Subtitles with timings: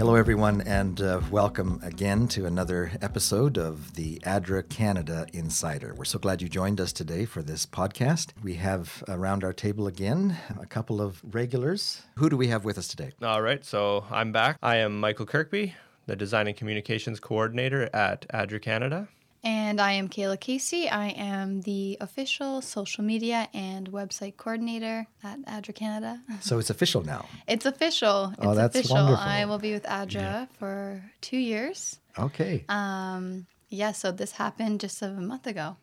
[0.00, 5.92] Hello, everyone, and uh, welcome again to another episode of the ADRA Canada Insider.
[5.94, 8.30] We're so glad you joined us today for this podcast.
[8.42, 12.00] We have around our table again a couple of regulars.
[12.16, 13.10] Who do we have with us today?
[13.22, 14.56] All right, so I'm back.
[14.62, 15.74] I am Michael Kirkby,
[16.06, 19.06] the Design and Communications Coordinator at ADRA Canada.
[19.42, 20.88] And I am Kayla Casey.
[20.88, 26.20] I am the official social media and website coordinator at ADRA Canada.
[26.42, 27.26] So it's official now.
[27.48, 28.34] It's official.
[28.38, 28.96] Oh, it's that's official.
[28.96, 29.24] wonderful.
[29.24, 31.98] I will be with ADRA for two years.
[32.18, 32.64] Okay.
[32.68, 35.76] Um, yeah, so this happened just a month ago.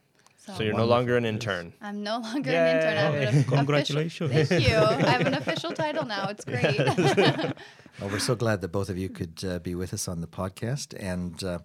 [0.46, 1.74] So, So you're no longer an intern.
[1.82, 2.98] I'm no longer an intern.
[2.98, 4.50] I have an official- Congratulations.
[4.50, 4.76] Thank you.
[5.08, 6.28] I have an official title now.
[6.30, 6.78] It's great.
[8.00, 10.28] Well, we're so glad that both of you could uh, be with us on the
[10.28, 10.94] podcast.
[11.00, 11.60] And uh,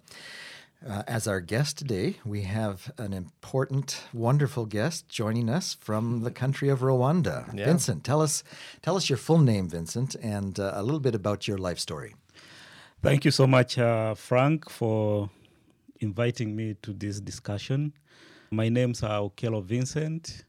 [0.87, 6.31] uh, as our guest today, we have an important, wonderful guest joining us from the
[6.31, 7.53] country of Rwanda.
[7.53, 7.65] Yeah.
[7.65, 8.43] Vincent, tell us,
[8.81, 12.15] tell us your full name, Vincent, and uh, a little bit about your life story.
[13.01, 15.29] Thank you so much, uh, Frank, for
[15.99, 17.93] inviting me to this discussion.
[18.51, 20.45] My name's uh, Okelo Vincent.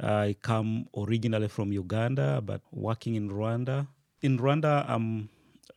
[0.00, 3.86] I come originally from Uganda, but working in Rwanda.
[4.22, 5.28] In Rwanda, I'm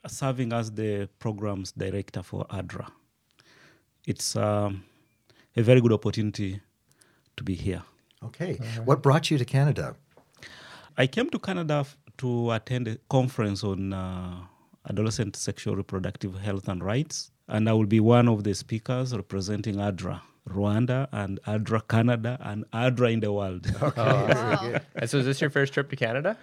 [0.08, 2.88] serving as the programs director for ADRA.
[4.08, 4.84] It's um,
[5.56, 6.61] a very good opportunity
[7.38, 7.84] to be here.
[8.23, 8.53] Okay.
[8.86, 9.95] What brought you to Canada?
[10.98, 14.36] I came to Canada f- to attend a conference on uh,
[14.89, 19.76] adolescent sexual reproductive health and rights, and I will be one of the speakers representing
[19.76, 23.66] ADRA Rwanda and ADRA Canada and ADRA in the world.
[23.98, 24.80] wow.
[24.95, 26.38] And so is this your first trip to Canada?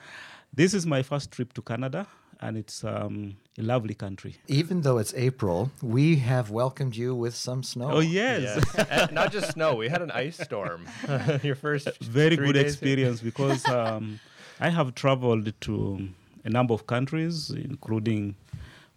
[0.55, 2.07] this is my first trip to Canada,
[2.43, 4.37] and it's um, a lovely country.
[4.49, 7.91] Even though it's April, we have welcomed you with some snow.
[7.93, 10.87] Oh yes, And not just snow, we had an ice storm.
[11.43, 12.69] your first very three good days here.
[12.73, 14.21] experience because um,
[14.61, 16.09] I have traveled to
[16.45, 18.35] a number of countries, including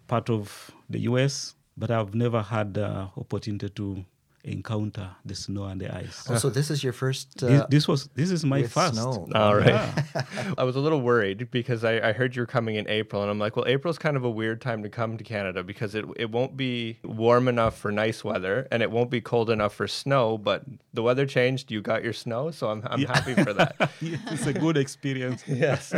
[0.07, 4.05] part of the US, but I've never had the opportunity to
[4.45, 6.25] encounter the snow and the ice.
[6.29, 7.39] Oh, so this is your first.
[7.39, 8.93] this, Uh, this was this is my first.
[8.93, 9.27] snow.
[9.33, 9.67] All right.
[9.67, 10.23] Yeah.
[10.57, 13.29] I was a little worried because I, I heard you were coming in April, and
[13.31, 16.05] I'm like, well, April's kind of a weird time to come to Canada because it,
[16.15, 19.87] it won't be warm enough for nice weather and it won't be cold enough for
[19.87, 20.37] snow.
[20.37, 20.63] But
[20.93, 23.75] the weather changed, you got your snow, so I'm, I'm happy for that.
[24.01, 25.43] it's a good experience.
[25.47, 25.93] yes.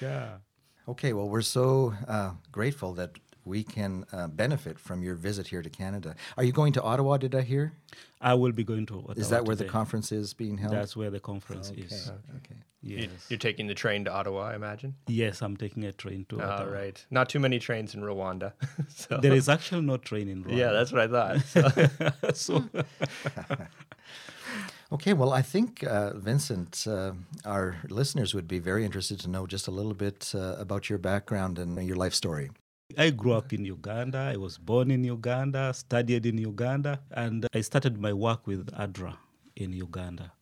[0.00, 0.38] Yeah.
[0.88, 3.10] Okay, well, we're so uh, grateful that
[3.50, 6.14] we can uh, benefit from your visit here to Canada.
[6.38, 7.72] Are you going to Ottawa, did I hear?
[8.20, 8.98] I will be going to.
[8.98, 9.14] Ottawa.
[9.16, 10.74] Is that where the conference is being held?
[10.74, 11.82] That's where the conference okay.
[11.82, 12.12] is.
[12.38, 12.60] okay.
[12.82, 13.02] Yes.
[13.02, 14.94] You, you're taking the train to Ottawa, I imagine.
[15.06, 16.72] yes, I'm taking a train to All Ottawa.
[16.72, 17.06] right.
[17.10, 18.52] Not too many trains in Rwanda.
[18.88, 19.18] so.
[19.18, 20.56] There is actually no train in Rwanda.
[20.56, 21.36] Yeah, that's what I thought.
[22.36, 22.64] So-
[23.54, 23.66] so
[24.92, 27.12] Okay, well, I think, uh, Vincent, uh,
[27.44, 30.98] our listeners would be very interested to know just a little bit uh, about your
[30.98, 32.50] background and your life story.
[32.98, 34.18] I grew up in Uganda.
[34.18, 39.16] I was born in Uganda, studied in Uganda, and I started my work with ADRA
[39.56, 40.32] in Uganda.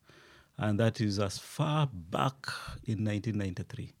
[0.57, 2.47] And that is as far back
[2.85, 3.93] in 1993.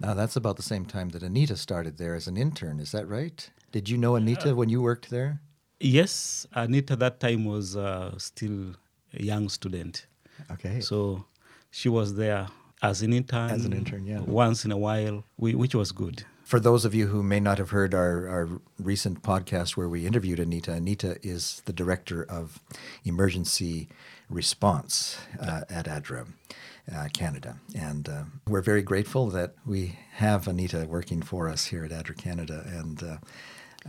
[0.00, 3.08] Now, that's about the same time that Anita started there as an intern, is that
[3.08, 3.48] right?
[3.72, 5.40] Did you know Anita when you worked there?
[5.80, 8.74] Yes, Anita that time was uh, still
[9.14, 10.06] a young student.
[10.50, 10.80] Okay.
[10.80, 11.24] So
[11.70, 12.46] she was there
[12.82, 13.50] as an intern.
[13.50, 14.20] As an intern, yeah.
[14.20, 16.24] Once in a while, whi- which was good.
[16.46, 18.48] For those of you who may not have heard our, our
[18.78, 22.60] recent podcast where we interviewed Anita, Anita is the director of
[23.04, 23.88] emergency
[24.30, 26.28] response uh, at ADRA
[26.94, 27.56] uh, Canada.
[27.76, 32.16] And uh, we're very grateful that we have Anita working for us here at ADRA
[32.16, 33.16] Canada and uh,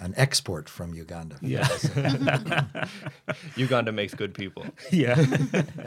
[0.01, 1.37] an export from Uganda.
[1.43, 1.67] Yeah.
[3.55, 4.65] Uganda makes good people.
[4.91, 5.23] yeah.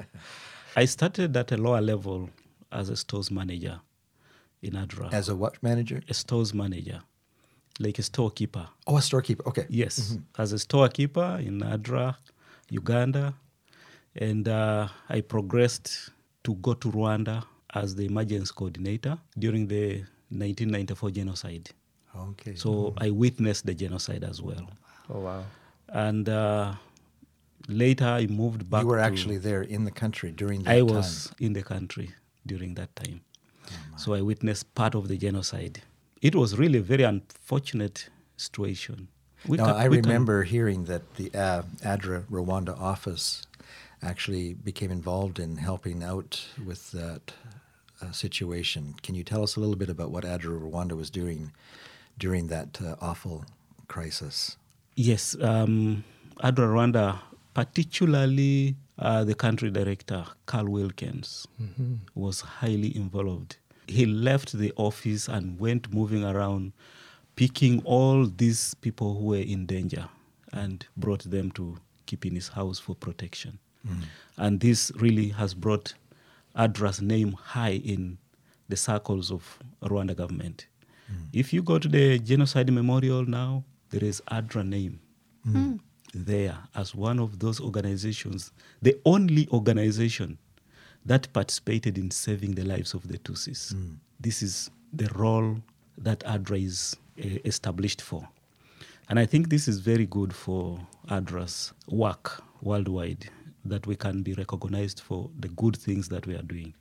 [0.76, 2.30] I started at a lower level
[2.70, 3.80] as a stores manager
[4.62, 5.12] in Adra.
[5.12, 6.00] As a what manager?
[6.08, 7.00] a stores manager,
[7.78, 8.68] like a storekeeper.
[8.86, 9.46] Oh, a storekeeper.
[9.48, 9.66] Okay.
[9.68, 12.16] Yes, as a storekeeper in Adra,
[12.70, 13.34] Uganda.
[14.16, 16.10] And uh, I progressed
[16.44, 19.98] to go to Rwanda as the emergency coordinator during the
[20.30, 21.70] 1994 genocide.
[22.16, 22.56] Okay.
[22.56, 24.68] So I witnessed the genocide as well.
[25.08, 25.44] Oh, wow.
[25.88, 26.74] And uh,
[27.68, 28.82] later I moved back.
[28.82, 30.86] you were to- actually there in the country during that I time.
[30.88, 32.10] Was in the country
[32.46, 33.20] during that time.
[33.96, 35.82] So I witnessed part of the genocide.
[36.22, 39.08] It was really a very unfortunate situation.
[39.46, 43.42] We Now, ca- I we can- remember hearing that the uh, ADRA Rwanda office
[44.02, 47.32] actually became involved in helping out with that
[48.02, 48.94] uh, situation.
[49.02, 51.52] Can you tell us a little bit about what ADRA Rwanda was doing
[52.18, 53.44] during that uh, awful
[53.88, 54.56] crisis?
[54.96, 56.04] Yes, um,
[56.42, 57.20] Adra Rwanda,
[57.54, 61.46] particularly uh, the country director, Carl Wilkens,
[62.14, 63.56] was highly involved.
[63.90, 66.72] He left the office and went moving around,
[67.36, 70.08] picking all these people who were in danger
[70.52, 71.76] and brought them to
[72.06, 73.58] keep in his house for protection.
[73.86, 74.02] Mm.
[74.36, 75.94] And this really has brought
[76.56, 78.18] ADRA's name high in
[78.68, 80.66] the circles of Rwanda government.
[81.10, 81.26] Mm.
[81.32, 85.00] If you go to the genocide memorial now, there is ADRA name
[85.46, 85.80] mm.
[86.14, 88.52] there as one of those organizations,
[88.82, 90.38] the only organization
[91.04, 93.74] that participated in saving the lives of the Tutsis.
[94.18, 95.56] This is the role
[95.98, 98.28] that ADRA is uh, established for.
[99.08, 103.28] And I think this is very good for ADRA's work worldwide,
[103.64, 106.74] that we can be recognized for the good things that we are doing.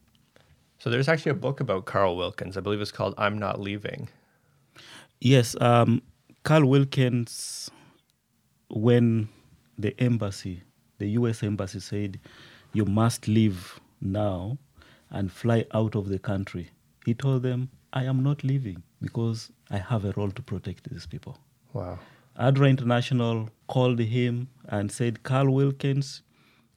[0.77, 2.56] So there's actually a book about Carl Wilkens.
[2.56, 4.10] I believe it's called I'm Not Leaving.
[5.19, 6.01] Yes, um,
[6.44, 7.69] Carl Wilkens,
[8.69, 9.27] when
[9.77, 10.63] the embassy,
[10.98, 12.19] the US embassy said,
[12.74, 14.57] you must leave now
[15.10, 16.69] and fly out of the country,
[17.06, 21.06] he told them, I am not leaving because I have a role to protect these
[21.06, 21.38] people.
[21.74, 22.00] Wow.
[22.38, 26.22] ADRA International called him and said, Carl Wilkens,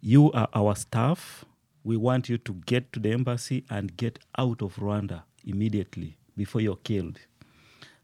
[0.01, 1.45] you are our staff.
[1.85, 6.61] We want you to get to the embassy and get out of Rwanda immediately before
[6.61, 7.19] you're killed.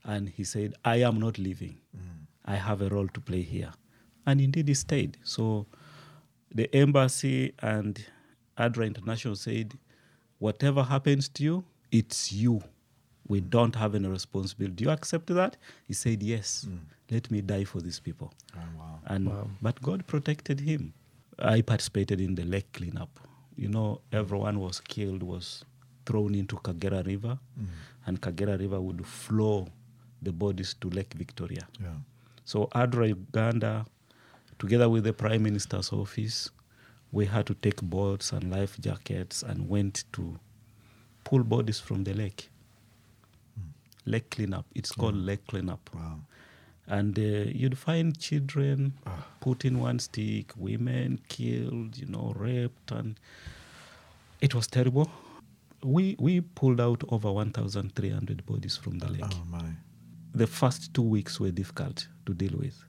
[0.05, 1.79] And he said, I am not leaving.
[1.97, 2.27] Mm.
[2.45, 3.73] I have a role to play here.
[4.27, 5.19] And indeed, he stayed.
[5.23, 5.67] So
[6.55, 8.05] the embassy and
[8.59, 9.79] ADRA International said,
[10.39, 12.63] whatever happens to you, it's you.
[13.29, 14.75] We don't have any responsibility.
[14.75, 15.57] Do you accept that?
[15.87, 16.67] He said, yes.
[16.69, 16.79] Mm.
[17.11, 18.33] Let me die for these people.
[18.55, 18.99] Oh, wow.
[19.07, 19.31] And
[19.63, 20.93] but God protected him.
[21.39, 23.21] I participated in the lake cleanup.
[23.57, 25.65] You know, everyone was killed, was
[26.07, 27.67] thrown into Kagera River, mm.
[28.07, 29.69] and Kagera River would flow
[30.23, 31.67] the bodies to Lake Victoria.
[31.81, 31.89] Yeah.
[32.45, 33.87] So ADRA Uganda,
[34.59, 36.51] together with the Prime Minister's office,
[37.13, 40.39] we had to take boats and life jackets and went to
[41.25, 42.51] pull bodies from the lake.
[43.55, 44.11] Hmm.
[44.11, 44.67] Lake cleanup.
[44.75, 45.27] It's called hmm.
[45.27, 45.91] lake cleanup.
[45.95, 46.21] Wow.
[46.87, 49.27] And uh, you'd find children ah.
[49.41, 53.21] put in one stick, women killed, you know, raped, and
[54.41, 55.11] it was terrible.
[55.83, 59.63] We we pulled out over 1,300 bodies from the lake Oh my.
[60.35, 62.85] the first two weeks were difficult to deal with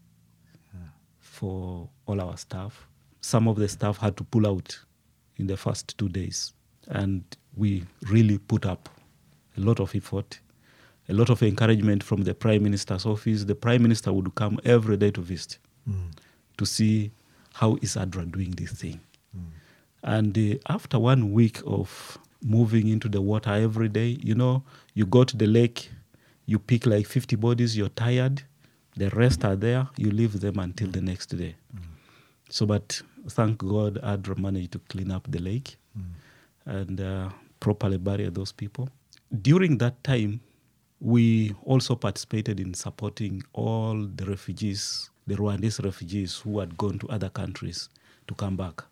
[1.39, 2.88] for all our staff.
[3.21, 4.77] Some of the staff had to pull out
[5.37, 6.53] in the first two days,
[6.87, 7.23] and
[7.55, 8.89] we really put up
[9.57, 10.39] a lot of effort,
[11.07, 13.43] a lot of encouragement from the Prime Minister's office.
[13.45, 15.57] The Prime Minister would come every day to visit
[15.89, 16.11] mm.
[16.57, 17.11] to see
[17.53, 18.99] how is ADRA doing this thing.
[19.35, 19.43] Mm.
[20.03, 24.63] And uh, after one week of moving into the water every day, you know,
[24.93, 25.89] you go to the lake,
[26.45, 28.43] you pick like 50 bodies, you're tired,
[28.95, 31.55] the rest are there, you leave them until the next day.
[31.75, 31.83] Mm.
[32.49, 35.77] So, but thank God, ADRA managed to clean up the lake
[36.65, 37.29] and uh,
[37.59, 38.89] properly bury those people.
[39.41, 40.39] During that time,
[41.01, 47.07] we also participated in supporting all the refugees, the Rwandese refugees who had gone to
[47.09, 47.89] other countries
[48.27, 48.83] to come back.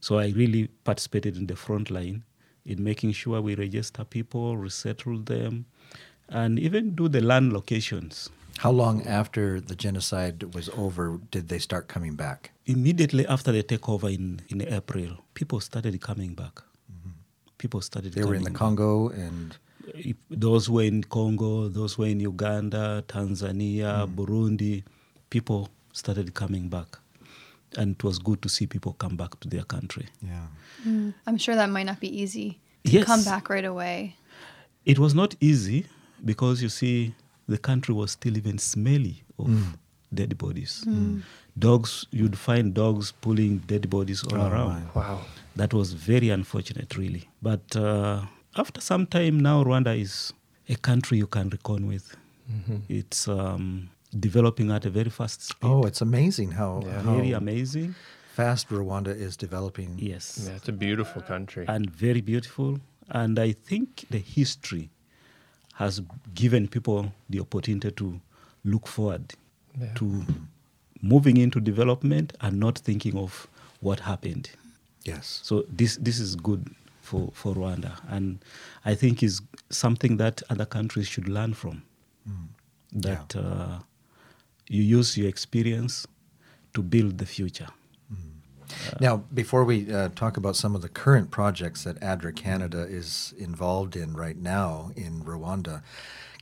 [0.00, 2.24] So I really participated in the front line
[2.66, 5.66] in making sure we register people, resettle them,
[6.28, 8.30] and even do the land locations.
[8.58, 12.52] How long after the genocide was over did they start coming back?
[12.66, 16.56] Immediately after the takeover in, in April, people started coming back.
[16.90, 17.10] Mm-hmm.
[17.58, 19.56] People started They were in the coming Congo and
[19.94, 24.14] if- those were in Congo, those were in Uganda, Tanzania, mm-hmm.
[24.20, 24.84] Burundi.
[25.30, 26.98] People started coming back.
[27.76, 30.06] And it was good to see people come back to their country.
[30.20, 30.46] yeah.
[30.86, 33.06] Mm, I'm sure that might not be easy to Yes.
[33.06, 34.16] come back right away.
[34.84, 35.86] It was not easy
[36.24, 37.14] because you see,
[37.54, 39.48] the country was still even smelly of
[40.20, 40.72] dead bodies.
[41.66, 44.68] Dogs, you'd find dogs pulling dead bodies all Oh, around.
[44.94, 45.00] my.
[45.00, 45.18] Wow.
[45.60, 47.24] That was very unfortunate, really.
[47.48, 48.22] But uh,
[48.62, 50.32] after some time now, Rwanda is
[50.68, 52.06] a country you can reckon with.
[52.88, 53.66] It's um,
[54.28, 55.68] developing at a very fast speed.
[55.72, 57.94] Oh, it's amazing how, very how amazing.
[58.34, 59.90] fast Rwanda is developing.
[59.98, 60.24] Yes.
[60.46, 61.64] Yeah, it's a beautiful country.
[61.68, 62.70] And very beautiful.
[63.20, 64.84] And I think the history
[65.72, 66.00] has
[66.34, 68.20] given people the opportunity to
[68.64, 69.34] look forward
[69.80, 69.94] Yeah.
[69.94, 70.24] to
[71.00, 73.48] moving into development and not thinking of
[73.80, 74.50] what happened.
[75.04, 75.40] Yes.
[75.42, 76.68] So this this is good
[77.00, 78.38] for, for Rwanda, and
[78.84, 81.82] I think is something that other countries should learn from.
[82.92, 83.78] That uh,
[84.68, 86.06] you use your experience
[86.74, 87.68] to build the future.
[89.00, 93.34] Now, before we uh, talk about some of the current projects that ADRA Canada is
[93.38, 95.82] involved in right now in Rwanda,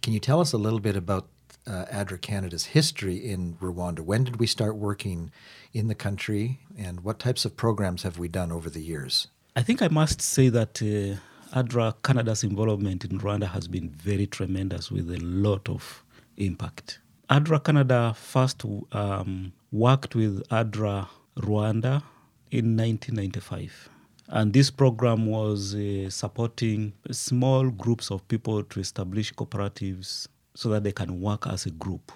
[0.02, 1.28] can you tell us a little bit about
[1.66, 4.00] uh, ADRA Canada's history in Rwanda?
[4.00, 5.30] When did we start working
[5.72, 9.28] in the country, and what types of programs have we done over the years?
[9.56, 11.20] I think I must say that uh,
[11.58, 16.04] ADRA Canada's involvement in Rwanda has been very tremendous with a lot of
[16.36, 17.00] impact.
[17.28, 22.02] ADRA Canada first um, worked with ADRA Rwanda
[22.50, 23.88] in 1995.
[24.28, 30.84] And this program was uh, supporting small groups of people to establish cooperatives so that
[30.84, 32.12] they can work as a group.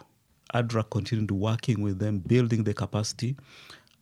[0.55, 3.37] ADRA continued working with them, building the capacity.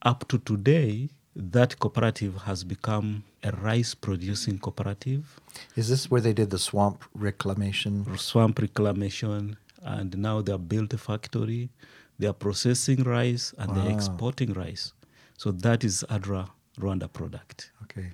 [0.03, 5.41] Up to today, that cooperative has become a rice producing cooperative.
[5.77, 8.07] Is this where they did the swamp reclamation?
[8.19, 11.71] Swamp reclamation, and now they have built a factory.
[12.19, 14.93] They are processing rice and they're exporting rice.
[15.43, 17.73] So that is ADRA Rwanda product.
[17.83, 18.13] Okay.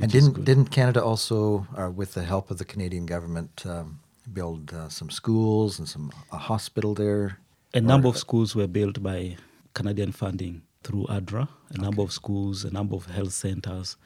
[0.00, 4.00] And didn't didn't Canada also, uh, with the help of the Canadian government, um,
[4.38, 7.38] build uh, some schools and some a hospital there?
[7.72, 9.36] A number of schools were built by
[9.72, 11.48] Canadian funding through ADRA.
[11.70, 13.96] A number of schools, a number of health centers,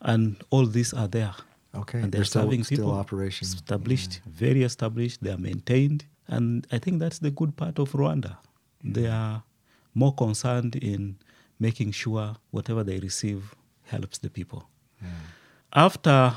[0.00, 1.34] and all these are there.
[1.74, 2.92] Okay, and they're they're still- serving still people.
[2.92, 3.54] operational.
[3.54, 5.18] Established, very established.
[5.22, 8.38] They are maintained, and I think that's the good part of Rwanda.
[8.82, 9.42] They are
[9.92, 11.16] more concerned in
[11.58, 14.68] making sure whatever they receive helps the people.
[15.72, 16.34] After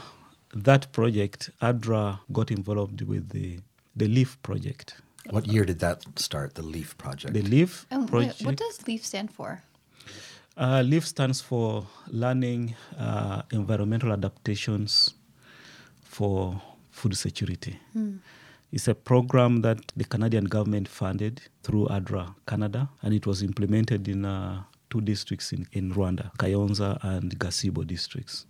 [0.53, 3.59] that project, ADRA got involved with the
[3.95, 4.95] the LEAF project.
[5.29, 6.55] What year did that start?
[6.55, 7.33] The Leaf Project.
[7.33, 8.41] The LEAF And what, project.
[8.45, 9.61] what does LEAF stand for?
[10.57, 15.13] Uh, LEAF stands for Learning uh, Environmental Adaptations
[16.03, 16.61] for
[16.91, 17.79] Food Security.
[18.71, 24.07] It's a program that the Canadian government funded through ADRA Canada, and it was implemented
[24.07, 28.45] in uh, two districts in, in Rwanda, Kayonza and Gatsibo districts.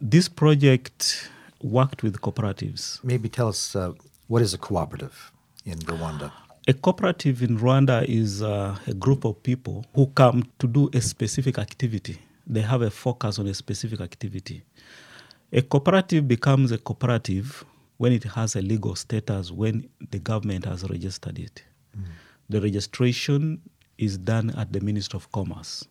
[0.00, 1.30] This project
[1.62, 3.02] worked with cooperatives.
[3.04, 3.92] Maybe tell us uh,
[4.28, 5.32] what is a cooperative
[5.64, 6.32] in Rwanda?
[6.66, 11.00] A cooperative in Rwanda is uh, a group of people who come to do a
[11.00, 12.18] specific activity.
[12.46, 14.62] They have a focus on a specific activity.
[15.52, 17.64] A cooperative becomes a cooperative
[17.96, 21.64] when it has a legal status, when the government has registered it.
[22.50, 23.60] The registration
[23.98, 25.86] is done at the Ministry of Commerce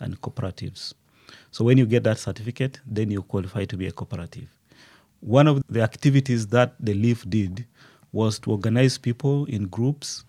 [0.00, 0.94] and Cooperatives.
[1.50, 4.48] So when you get that certificate, then you qualify to be a cooperative.
[5.20, 7.66] One of the activities that the LEAF did
[8.12, 10.24] was to organize people in groups,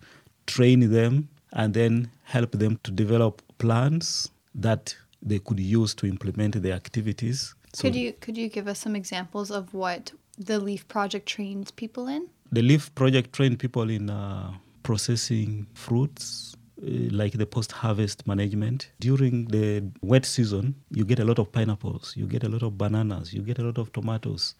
[0.46, 6.62] train them, and then help them to develop plans that they could use to implement
[6.62, 7.54] their activities.
[7.72, 11.70] So could you could you give us some examples of what the LEAF project trains
[11.70, 12.28] people in?
[12.52, 18.90] the LEAF project trained people in uh, processing fruits, like the post-harvest management.
[19.00, 22.76] During the wet season, you get a lot of pineapples, you get a lot of
[22.76, 24.54] bananas, you get a lot of tomatoes,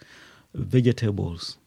[0.54, 1.58] vegetables.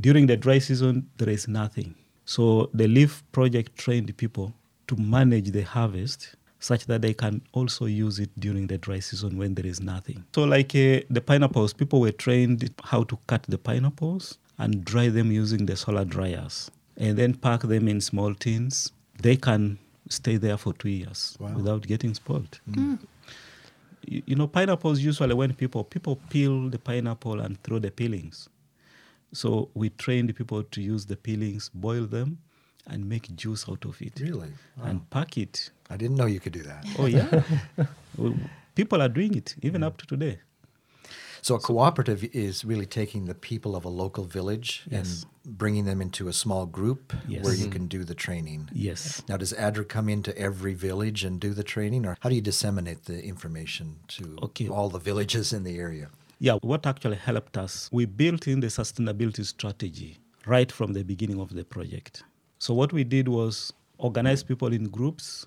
[0.00, 1.94] During the dry season, there is nothing.
[2.24, 4.54] So the LEAF project trained people
[4.86, 9.38] to manage the harvest such that they can also use it during the dry season
[9.38, 10.24] when there is nothing.
[10.34, 15.08] So, like uh, the pineapples, people were trained how to cut the pineapples and dry
[15.08, 18.90] them using the solar dryers, and then pack them in small tins.
[19.22, 21.52] They can stay there for two years Wow.
[21.54, 22.60] without getting spoiled.
[22.70, 22.74] Mm.
[22.76, 22.98] Mm.
[24.06, 28.48] You, you know, pineapples usually when people people peel the pineapple and throw the peelings.
[29.32, 32.38] So we trained people to use the peelings, boil them,
[32.86, 34.52] and make juice out of it, Really?
[34.82, 36.86] and pack it I didn't know you could do that.
[36.98, 37.42] Oh yeah,
[38.16, 38.34] Well,
[38.74, 39.86] people are doing it even mm.
[39.86, 40.38] up to today.
[41.42, 45.24] So a cooperative is really taking the people of a local village Yes.
[45.44, 47.44] and bringing them into a small group Yes.
[47.44, 47.72] where you mm-hmm.
[47.72, 48.68] can do the training.
[48.72, 49.22] Yes.
[49.28, 52.40] Now, does ADRA come into every village and do the training, or how do you
[52.40, 54.68] disseminate the information to Okay.
[54.68, 56.08] all the villages in the area?
[56.40, 61.40] Yeah, what actually helped us, we built in the sustainability strategy right from the beginning
[61.40, 62.22] of the project.
[62.58, 65.46] So, what we did was organize people in groups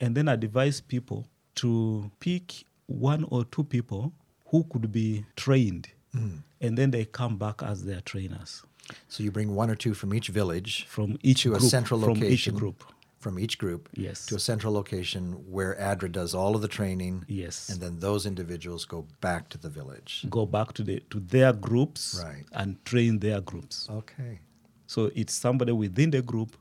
[0.00, 4.12] and then advise people to pick one or two people
[4.50, 5.88] who could be trained.
[6.12, 6.38] Hmm.
[6.60, 8.62] And then they come back as their trainers
[9.08, 11.62] So you bring one or two from each village from each to group.
[11.62, 12.54] a central from location.
[12.54, 12.84] each group.
[13.20, 14.26] From each group Yes.
[14.26, 17.24] to a central location where ADRA does all of the training.
[17.28, 17.68] Yes.
[17.68, 20.24] And then those individuals go back to the village.
[20.28, 22.44] Go back to the to their groups Right.
[22.52, 23.88] and train their groups.
[23.90, 24.40] Okay.
[24.86, 26.56] So it's somebody within the group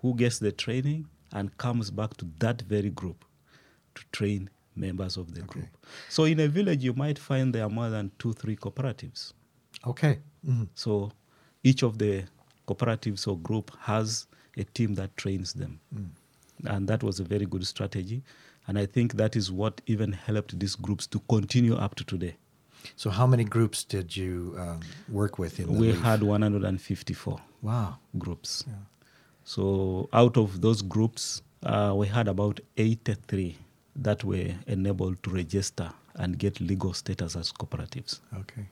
[0.00, 3.24] who gets the training and comes back to that very group
[3.96, 5.66] to train members of the group.
[6.08, 9.32] So in a village, you might find there are more than two, three cooperatives.
[9.86, 10.18] Okay.
[10.46, 10.68] Mhm.
[10.74, 11.12] So
[11.64, 12.24] each of the
[12.66, 15.80] cooperatives or group has a team that trains them.
[16.64, 18.22] And that was a very good strategy.
[18.66, 22.36] And I think that is what even helped these groups to continue up to today.
[22.96, 26.00] So how many groups did you um, work with in the We Leaf?
[26.02, 27.98] had 154 Wow.
[28.18, 28.64] groups.
[28.66, 28.74] Yeah.
[29.44, 33.56] So out of those groups, uh, we had about 83
[33.96, 38.20] that were enabled to register and get legal status as cooperatives.
[38.34, 38.66] Okay.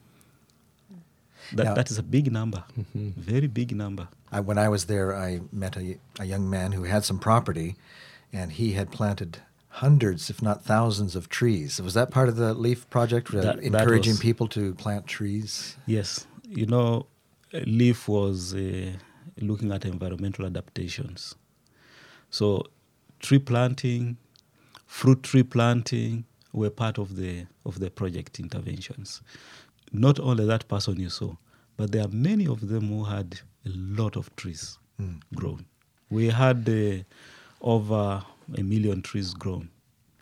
[1.53, 4.07] That, Now- that is a big number, very big number.
[4.31, 7.75] I, when I was there, I met a, a young man who had some property,
[8.31, 11.81] and he had planted hundreds, if not thousands, of trees.
[11.81, 15.07] Was that part of the LEAF project, uh, That- that encouraging was- people to plant
[15.07, 15.75] trees?
[15.87, 17.07] Yes, you know,
[17.53, 18.91] LEAF was uh,
[19.39, 21.35] looking at environmental adaptations.
[22.29, 22.65] So,
[23.19, 24.17] tree planting,
[24.89, 29.21] fruit tree planting were part of the of the project interventions.
[29.93, 31.35] Not only that person you saw,
[31.77, 34.79] but there are many of them who had a lot of trees
[35.35, 35.65] grown.
[36.09, 37.03] We had uh,
[37.61, 38.23] over
[38.57, 39.69] a million trees grown.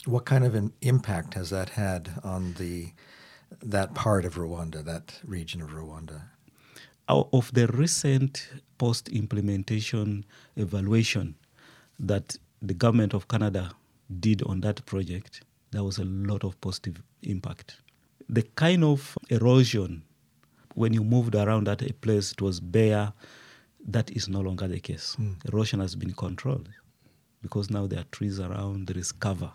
[0.05, 2.91] What kind of an impact has that had on the
[3.61, 6.23] that part of Rwanda, that region of Rwanda?
[7.07, 10.25] Out of the recent post implementation
[10.57, 11.35] evaluation
[11.97, 13.71] that the government of Canada
[14.19, 17.77] did on that project, there was a lot of positive impact.
[18.29, 20.03] The kind of erosion
[20.75, 23.11] when you moved around that a place it was bare,
[23.87, 25.17] that is no longer the case.
[25.51, 26.69] Erosion has been controlled
[27.41, 29.51] because now there are trees around, there is cover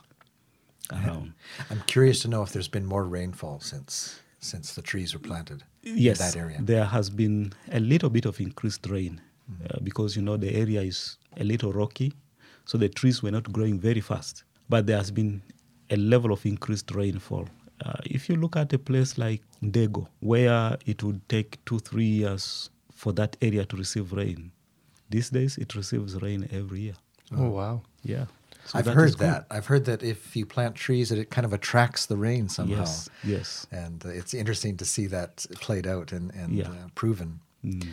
[0.91, 1.35] around.
[1.71, 5.63] I'm curious to know if there's been more rainfall since since the trees were planted
[5.85, 6.59] yes, in that area.
[6.61, 9.65] there has been a little bit of increased rain Mm-hmm.
[9.71, 12.13] uh, because you know the area is a little rocky,
[12.65, 14.45] so the trees were not growing very fast.
[14.69, 15.43] But there has been
[15.91, 17.47] a level of increased rainfall.
[17.85, 22.05] Uh, if you look at a place like Ndego, where it would take two, three
[22.07, 24.53] years for that area to receive rain,
[25.11, 26.95] these days it receives rain every year.
[27.37, 27.83] Oh wow.
[28.05, 28.27] Yeah.
[28.65, 29.19] So I've that is heard good.
[29.29, 29.47] that.
[29.51, 32.77] I've heard that if you plant trees, that it kind of attracts the rain somehow.
[32.79, 33.09] Yes.
[33.25, 33.67] Yes.
[33.73, 36.69] And uh, it's interesting to see that played out and, and Yeah.
[36.69, 37.41] uh, proven.
[37.65, 37.89] Mm.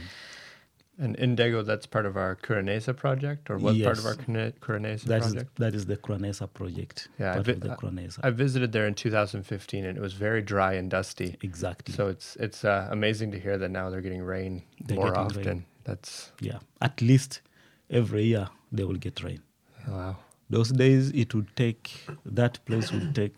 [1.01, 4.53] And Indego, that's part of our Kuranesa project, or was part of our Yes.
[4.59, 5.55] Kuranesa That is project?
[5.63, 7.07] that is the Cronesa project.
[7.17, 8.19] Yeah, I, vi- of the I- Cronesa.
[8.21, 11.37] I visited there in 2015, and it was very dry and dusty.
[11.41, 11.93] exactly.
[11.95, 15.25] So it's it's uh, amazing to hear that now they're getting rain They're more getting
[15.25, 15.43] often.
[15.45, 15.65] rain.
[15.85, 17.41] That's Yeah, at least
[17.89, 19.39] every year they will get rain.
[19.87, 20.17] wow.
[20.49, 21.83] Those days it would take
[22.25, 23.37] that place would take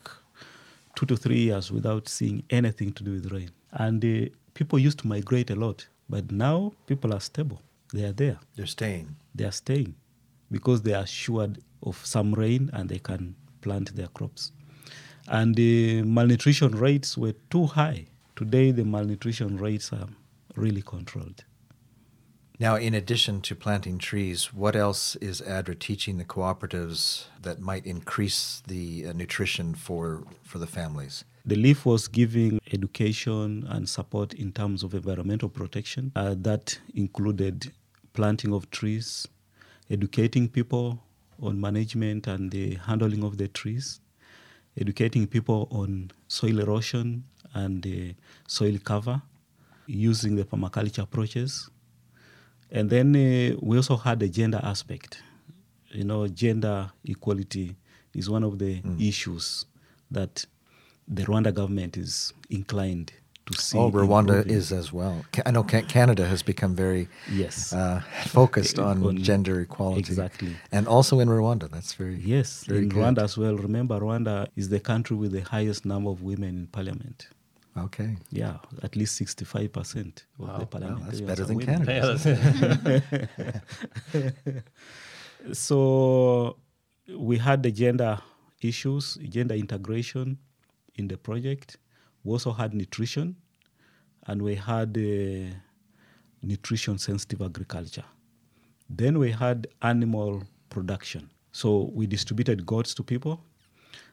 [0.96, 4.98] two to three years without seeing anything to do with rain, and uh, people used
[5.00, 5.88] to migrate a lot.
[6.12, 7.60] But now people are stable;
[7.94, 9.08] they are there, They're staying.
[9.34, 9.96] they are staying
[10.56, 11.54] because they are assured
[11.90, 13.24] of some rain and they can
[13.62, 14.52] plant their crops.
[15.38, 18.08] And the malnutrition rates were too high.
[18.36, 20.10] Today the malnutrition rates are
[20.64, 21.46] really controlled.
[22.60, 27.86] Now, in addition to planting trees, what else is ADRA teaching the cooperatives that might
[27.86, 31.24] increase the uh, nutrition for, for the families?
[31.44, 36.12] The LEAF was giving education and support in terms of environmental protection.
[36.16, 37.72] Uh, that included
[38.14, 39.28] planting of trees,
[39.90, 41.02] educating people
[41.42, 44.02] on management and the handling of the trees,
[44.80, 47.24] educating people on soil erosion
[47.56, 48.14] and uh,
[48.48, 49.22] soil cover,
[49.88, 51.70] using the permaculture approaches.
[52.70, 55.22] And then uh, we also had the gender aspect.
[55.90, 57.76] You know, gender equality
[58.14, 59.66] is one of the issues
[60.12, 60.46] that
[61.16, 63.12] the Rwanda government is inclined
[63.48, 63.78] to see.
[63.78, 64.54] oh, Rwanda improving.
[64.60, 65.26] is as well.
[65.46, 67.04] I know Canada has become very
[67.42, 67.74] Yes.
[67.74, 70.00] uh, focused on, On- gender equality.
[70.12, 70.56] exactly.
[70.72, 71.70] And also in Rwanda.
[71.70, 73.00] That's very Yes, very in good.
[73.00, 73.56] Rwanda as well.
[73.58, 77.28] Remember, Rwanda is the country with the highest number of women in parliament.
[77.78, 78.18] Okay.
[78.32, 80.48] Yeah, at least 65% of Wow.
[80.48, 81.86] the Wow, parliamentarians better than women.
[81.86, 83.04] Canada.
[85.54, 86.58] So
[87.10, 88.20] we had the gender
[88.62, 90.38] issues, gender integration
[90.96, 91.78] in the project.
[92.24, 93.36] We also had nutrition,
[94.28, 95.54] and we had uh,
[96.42, 98.06] nutrition sensitive agriculture.
[98.90, 101.30] Then we had animal production.
[101.52, 103.44] So we distributed goats to people.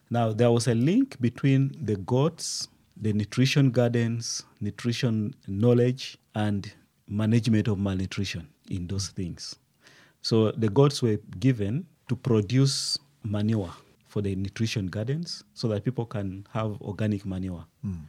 [0.09, 6.71] Now there was a link between the goats, the nutrition gardens, nutrition knowledge, and
[7.07, 9.55] management of malnutrition in those things.
[10.21, 13.73] So the goats were given to produce manure
[14.09, 17.63] for the nutrition gardens so that people can have organic manure.
[17.83, 18.03] Hmm.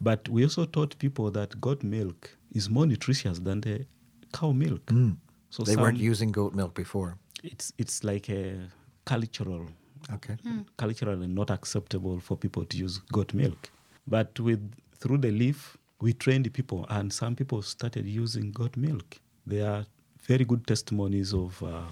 [0.00, 3.86] But we also taught people that goat milk is more nutritious than the
[4.32, 4.82] cow milk.
[4.90, 5.12] Hmm.
[5.50, 7.10] So They weren't using goat milk before.
[7.42, 8.42] it's it's like a
[9.04, 9.66] cultural
[10.16, 10.36] Okay.
[10.44, 10.60] Hmm.
[10.76, 13.70] culturally not acceptable for people to use goat milk.
[14.06, 14.62] But with
[15.00, 19.08] through the leaf, we trained people, and some people started using goat milk.
[19.46, 19.84] There are
[20.28, 21.82] very good testimonies of uh,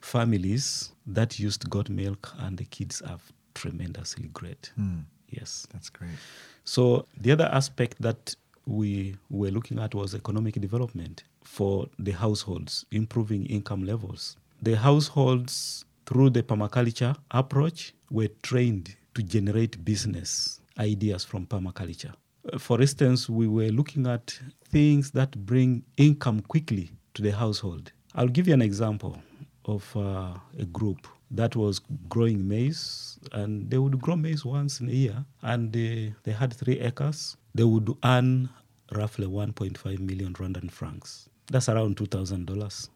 [0.00, 3.18] families that used goat milk, and the kids are
[3.54, 4.72] tremendously great.
[5.30, 5.66] Yes.
[5.72, 6.10] That's great.
[6.64, 8.34] So the other aspect that
[8.66, 14.36] we were looking at was economic development for the households, improving income levels.
[14.62, 22.12] The households, through the permaculture approach, were trained to generate business ideas from permaculture.
[22.52, 24.38] Uh, For instance, we were looking at
[24.70, 27.92] things that bring income quickly to the household.
[28.14, 29.18] I'll give you an example
[29.68, 34.88] of uh, a group that was growing maize, and they would grow maize once in
[34.88, 37.36] a year, and they, they had three acres.
[37.54, 38.48] They would earn
[38.94, 41.28] roughly 1.5 million Rwandan francs.
[41.50, 42.88] That's around $2,000.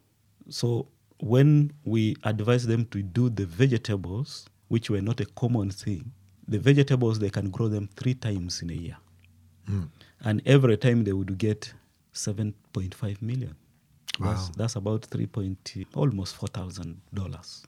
[0.49, 0.89] So
[1.21, 6.11] when we advised them to do the vegetables, which were not a common thing,
[6.49, 8.97] the vegetables they can grow them three times in a year,
[10.25, 11.73] and every time they would get
[12.15, 13.55] 7.5 million.
[14.21, 14.51] That's, Wow.
[14.57, 17.63] that's about three point almost four thousand dollars.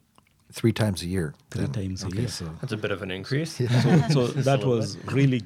[0.52, 1.34] Three times a year.
[1.50, 1.72] Three then.
[1.72, 2.28] times a okay, year.
[2.28, 3.58] So That's a bit of an increase.
[3.82, 5.42] So, so that little was really,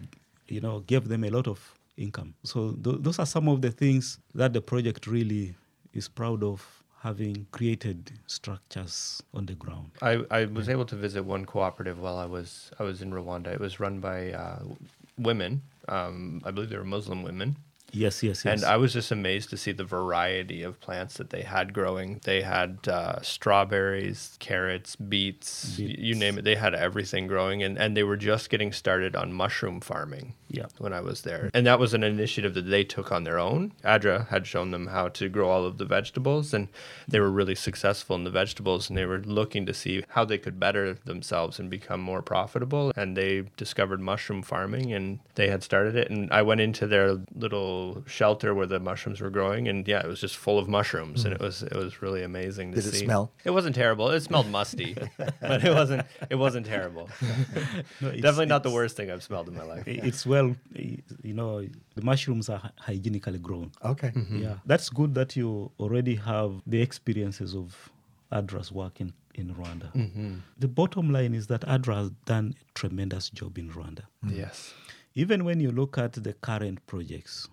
[0.49, 2.35] you know, gave them a lot of income.
[2.45, 5.55] So th- those are some of the things that the project really
[5.95, 6.67] is proud of
[7.01, 9.91] having created structures on the ground.
[10.03, 13.49] I, I was able to visit one cooperative while I was I was in Rwanda.
[13.49, 14.63] It was run by uh,
[15.17, 15.63] women.
[15.89, 17.57] Um, I believe they were Muslim women.
[17.93, 18.63] Yes, yes, yes.
[18.63, 22.21] And I was just amazed to see the variety of plants that they had growing.
[22.25, 26.45] They had uh, strawberries, carrots, beets, y- you name it.
[26.45, 30.35] They had everything growing, and, and they were just getting started on mushroom farming.
[30.51, 30.65] Yeah.
[30.79, 33.73] when I was there, and that was an initiative that they took on their own.
[33.85, 36.69] Adra had shown them how to grow all of the vegetables, and
[37.07, 38.89] they were really successful in the vegetables.
[38.89, 42.93] And they were looking to see how they could better themselves and become more profitable.
[42.97, 46.11] And they discovered mushroom farming, and they had started it.
[46.11, 50.09] And I went into their little shelter where the mushrooms were growing, and yeah, it
[50.09, 51.43] was just full of mushrooms, and hmm.
[51.43, 53.05] it was it was really amazing to Did it see.
[53.05, 53.25] smell?
[53.45, 54.05] It wasn't terrible.
[54.11, 54.97] It smelled musty,
[55.51, 57.07] but it wasn't it wasn't terrible.
[58.01, 59.85] No, it's- Definitely not the worst thing I've smelled in my life.
[59.87, 60.49] It's well,
[61.29, 61.53] you know,
[61.97, 63.69] the mushrooms are hygienically grown.
[63.93, 64.11] okay.
[64.11, 64.43] Mm-hmm.
[64.45, 67.91] Yeah, that's good that you already have the experiences of
[68.33, 69.93] ADRA's work in, in Rwanda.
[69.95, 70.35] Mm-hmm.
[70.59, 74.05] The bottom line is that ADRA has done a tremendous job in Rwanda.
[74.27, 74.75] Yes.
[75.15, 77.49] Even when you look at the current projects,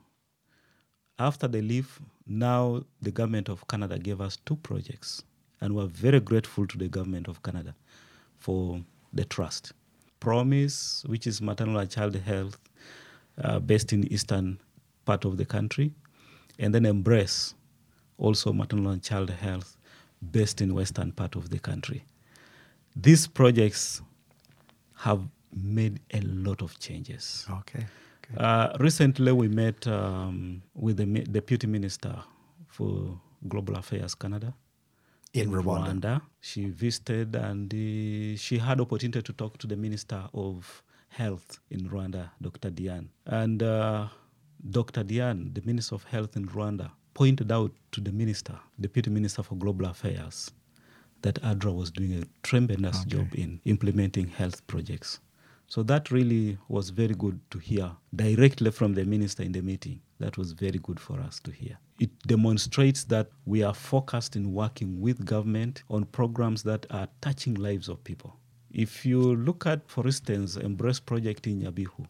[1.19, 5.23] after they leave, now the government of Canada gave us two projects,
[5.61, 7.75] and we're very grateful to the government of Canada
[8.37, 8.81] for
[9.13, 9.73] the trust.
[10.19, 12.57] Promise, which is maternal and child health,
[13.43, 14.59] uh, based in eastern
[15.05, 15.93] part of the country,
[16.59, 17.53] and then Embrace,
[18.17, 19.77] also maternal and child health,
[20.31, 22.03] based in western part of the country.
[22.95, 24.01] These projects
[24.95, 25.21] have
[25.53, 27.45] made a lot of changes.
[27.49, 27.85] Okay.
[28.31, 28.41] Good.
[28.41, 32.15] Uh, recently, we met um, with the Deputy Minister
[32.67, 34.53] for Global Affairs Canada
[35.33, 36.21] In Rwanda.
[36.41, 41.89] She visited and uh, she had opportunity to talk to the Minister of Health in
[41.89, 42.69] Rwanda, Dr.
[42.71, 43.09] Diane.
[43.25, 44.07] And uh,
[44.69, 45.03] Dr.
[45.03, 49.55] Diane, the Minister of Health in Rwanda, pointed out to the Minister, Deputy Minister for
[49.55, 50.51] Global Affairs,
[51.21, 53.09] that ADRA was doing a tremendous Okay.
[53.09, 55.19] job in implementing health projects.
[55.67, 59.99] So that really was very good to hear directly from the minister in the meeting.
[60.19, 61.77] That was very good for us to hear.
[61.99, 67.55] It demonstrates that we are focused in working with government on programs that are touching
[67.55, 68.35] lives of people.
[68.71, 72.05] If you look at, for instance, Embrace Project in Nyabihu,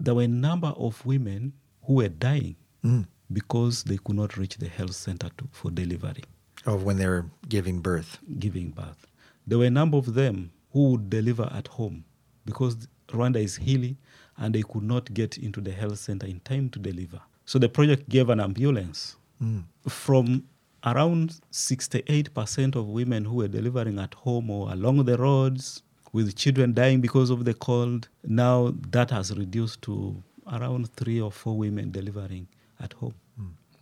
[0.00, 1.52] there were a number of women
[1.84, 3.06] who were dying Mm.
[3.32, 6.22] because they could not reach the health center to, for delivery
[6.66, 8.18] Oh, when they were giving birth.
[8.38, 9.06] giving birth.
[9.46, 12.04] There were a number of them who would deliver at home
[12.44, 13.96] because Rwanda is hilly
[14.36, 17.20] and they could not get into the health center in time to deliver.
[17.46, 19.16] So the project gave an ambulance.
[19.42, 19.64] Mm.
[19.88, 20.44] From
[20.84, 26.74] around 68% of women who were delivering at home or along the roads with children
[26.74, 30.22] dying because of the cold, now that has reduced to
[30.52, 32.46] around three or four women delivering
[32.80, 33.14] at home.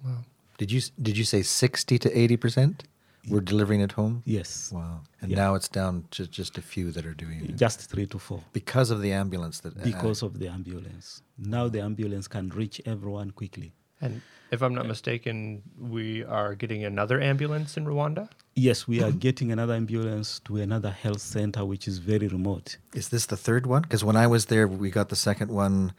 [0.04, 0.24] Wow.
[0.58, 2.84] Did you did you say sixty to eighty percent
[3.28, 4.22] were delivering at home?
[4.24, 5.00] Yes, Wow.
[5.20, 5.36] And Yeah.
[5.36, 8.42] now it's down to just a few that are doing it just three to four.
[8.52, 11.22] because of the ambulance that uh, because of the ambulance.
[11.38, 13.74] Now the ambulance can reach everyone quickly.
[14.00, 18.28] And if I'm not mistaken, we are getting another ambulance in Rwanda.
[18.54, 22.78] Yes, we are getting another ambulance to another health center which is very remote.
[22.94, 23.82] is this the third one?
[23.82, 25.92] Because when I was there, we got the second one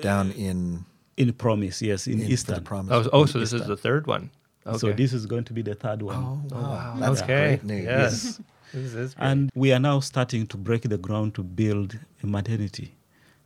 [0.00, 0.86] down in,
[1.18, 2.64] In Promise, yes, in, in Eastern.
[2.64, 3.06] promise.
[3.06, 4.30] Oh, oh so this is the third one.
[4.66, 4.78] Okay.
[4.78, 6.16] So this is going to be the third one.
[6.16, 6.60] Oh, wow.
[6.60, 6.96] wow.
[6.98, 7.56] That's okay.
[7.56, 7.84] great news.
[7.84, 8.40] Yes.
[8.72, 9.26] this is great.
[9.26, 12.94] And we are now starting to break the ground to build a maternity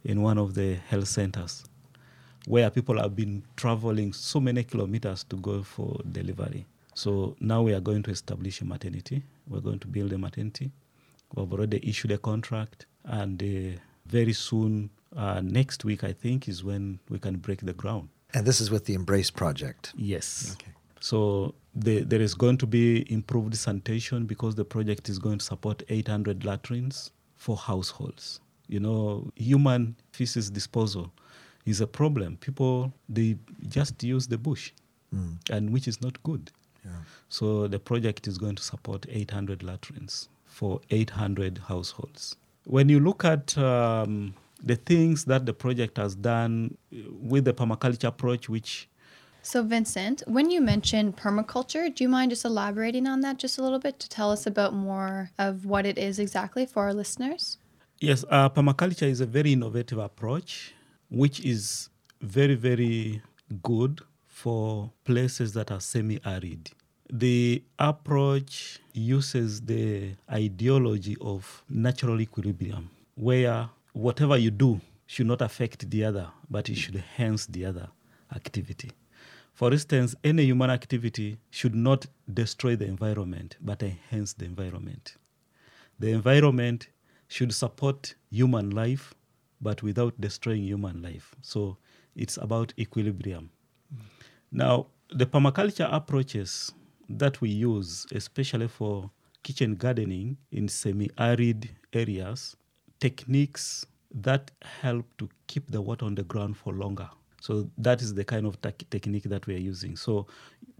[0.05, 1.65] in one of the health centers
[2.47, 6.65] where people have been traveling so many kilometers to go for delivery.
[6.95, 9.25] So now we are going to establish a maternity.
[9.49, 10.71] We're going to build a maternity.
[11.35, 16.63] We've already issued a contract, and uh, very soon, uh, next week, I think, is
[16.63, 18.09] when we can break the ground.
[18.33, 19.93] And this is with the Embrace Project.
[19.97, 20.53] Yes.
[20.53, 20.73] Okay.
[21.07, 25.45] So the, there is going to be improved sanitation because the project is going to
[25.45, 28.41] support 800 latrines for households.
[28.67, 31.13] You know, human feces disposal
[31.65, 32.39] is a problem.
[32.39, 33.37] People they
[33.69, 34.73] just use the bush,
[35.49, 36.51] and which is not good.
[37.29, 42.35] So the project is going to support 800 latrines for 800 households.
[42.65, 47.53] When you look at um, the things that the project has done uh, with the
[47.53, 48.89] permaculture approach, which
[49.47, 53.63] So, Vincent, when you mentioned permaculture, do you mind just elaborating on that just a
[53.63, 57.57] little bit to tell us about more of what it is exactly for our listeners?
[58.01, 60.75] Yes, uh, permaculture is a very innovative approach,
[61.11, 63.23] which is very, very
[63.63, 66.71] good for places that are semi arid.
[67.09, 75.89] The approach uses the ideology of natural equilibrium, where whatever you do should not affect
[75.89, 77.91] the other, but it should enhance the other
[78.35, 78.91] activity.
[79.57, 85.17] For instance, any human activity should not destroy the environment, but enhance the environment.
[85.99, 86.89] The environment
[87.29, 89.15] should support human life,
[89.63, 91.35] but without destroying human life.
[91.41, 91.79] So
[92.15, 93.49] it's about equilibrium.
[94.53, 96.73] Now, the permaculture approaches
[97.09, 99.11] that we use, especially for
[99.43, 102.57] kitchen gardening in semi arid areas,
[103.01, 104.51] techniques that
[104.83, 107.09] help to keep the water on the ground for longer.
[107.47, 109.95] So that is the kind of tech technique that we are using.
[109.97, 110.27] So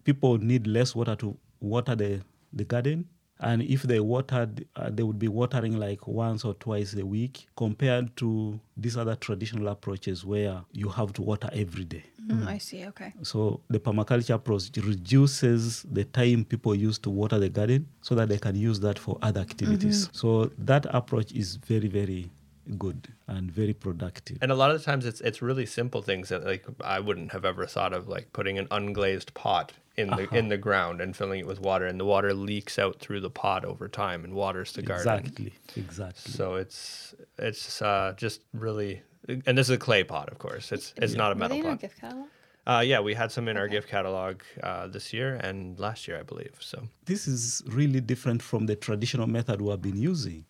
[0.03, 3.07] people need less water to water the, the garden.
[3.39, 7.47] And if they watered, uh, they would be watering like once or twice a week
[7.57, 12.03] compared to these other traditional approaches where you have to water every day.
[12.27, 12.87] Mm, I see.
[12.87, 13.13] Okay.
[13.23, 18.29] So the permaculture approach reduces the time people use to water the garden so that
[18.29, 20.09] they can use that for other activities.
[20.13, 22.31] So that approach is very, very
[22.79, 24.39] good and very productive.
[24.41, 27.33] And a lot of the times it's it's really simple things that like I wouldn't
[27.33, 31.17] have ever thought of like putting an unglazed pot in the in the ground and
[31.17, 34.35] filling it with water and the water leaks out through the pot over time and
[34.35, 35.17] waters the garden.
[35.17, 36.33] Exactly, exactly.
[36.33, 40.73] So it's it's uh, just really and this is a clay pot of course.
[40.73, 42.29] It's it's not a metal they in our pot.
[42.67, 46.19] Uh, yeah, we had some in our gift catalog uh, this year and last year
[46.19, 46.57] I believe.
[46.61, 50.45] So this is really different from the traditional method we have been using.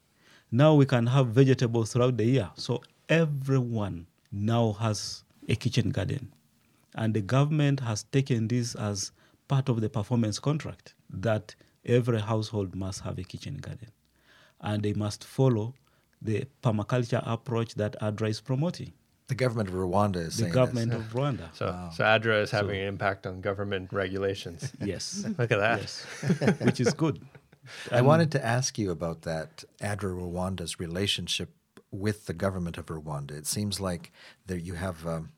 [0.51, 2.51] Now we can have vegetables throughout the year.
[2.55, 6.33] So everyone now has a kitchen garden.
[6.95, 9.13] And the government has taken this as
[9.49, 11.55] part of the performance contract that
[11.85, 13.91] every household must have a kitchen garden.
[14.61, 15.75] And they must follow
[16.23, 18.93] the permaculture approach that ADRA is promoting.
[19.29, 21.01] The government of Rwanda is The saying government this.
[21.01, 21.49] of Rwanda.
[21.53, 24.73] so so ADRA is having an impact on government regulations.
[24.85, 25.27] Yes.
[25.39, 25.81] Look at that.
[25.81, 26.07] yes.
[26.61, 27.21] Which is good.
[27.91, 31.51] I wanted to ask you about that ADRA Rwanda's relationship
[31.91, 33.33] with the government of Rwanda.
[33.33, 34.13] It seems like
[34.47, 35.31] there you have um,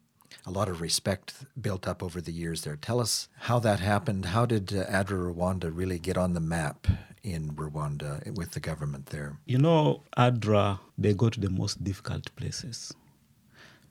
[0.47, 2.77] a lot of respect built up over the years there.
[2.77, 4.27] Tell us how that happened.
[4.27, 6.87] How did uh, ADRA Rwanda really get on the map
[7.23, 9.39] in Rwanda with the government there?
[9.47, 12.95] You know, ADRA, they go to the most difficult places.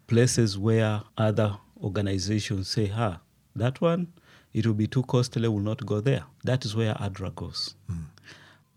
[0.07, 3.19] Places where other organizations say, ah,
[3.55, 4.13] that one,
[4.53, 6.23] it will be too costly, we will not go there.
[6.43, 7.75] That is where ADRA goes.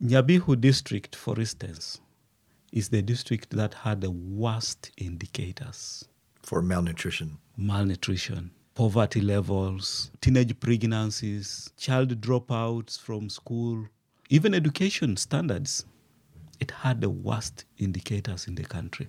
[0.03, 2.01] Nyabihu district, for instance,
[2.73, 6.05] is the district that had the worst indicators
[6.43, 7.37] For malnutrition.
[7.57, 13.89] malnutrition, poverty levels, teenage pregnancies, child dropouts from school,
[14.31, 15.85] even education standards.
[16.61, 19.09] It had the worst indicators in the country.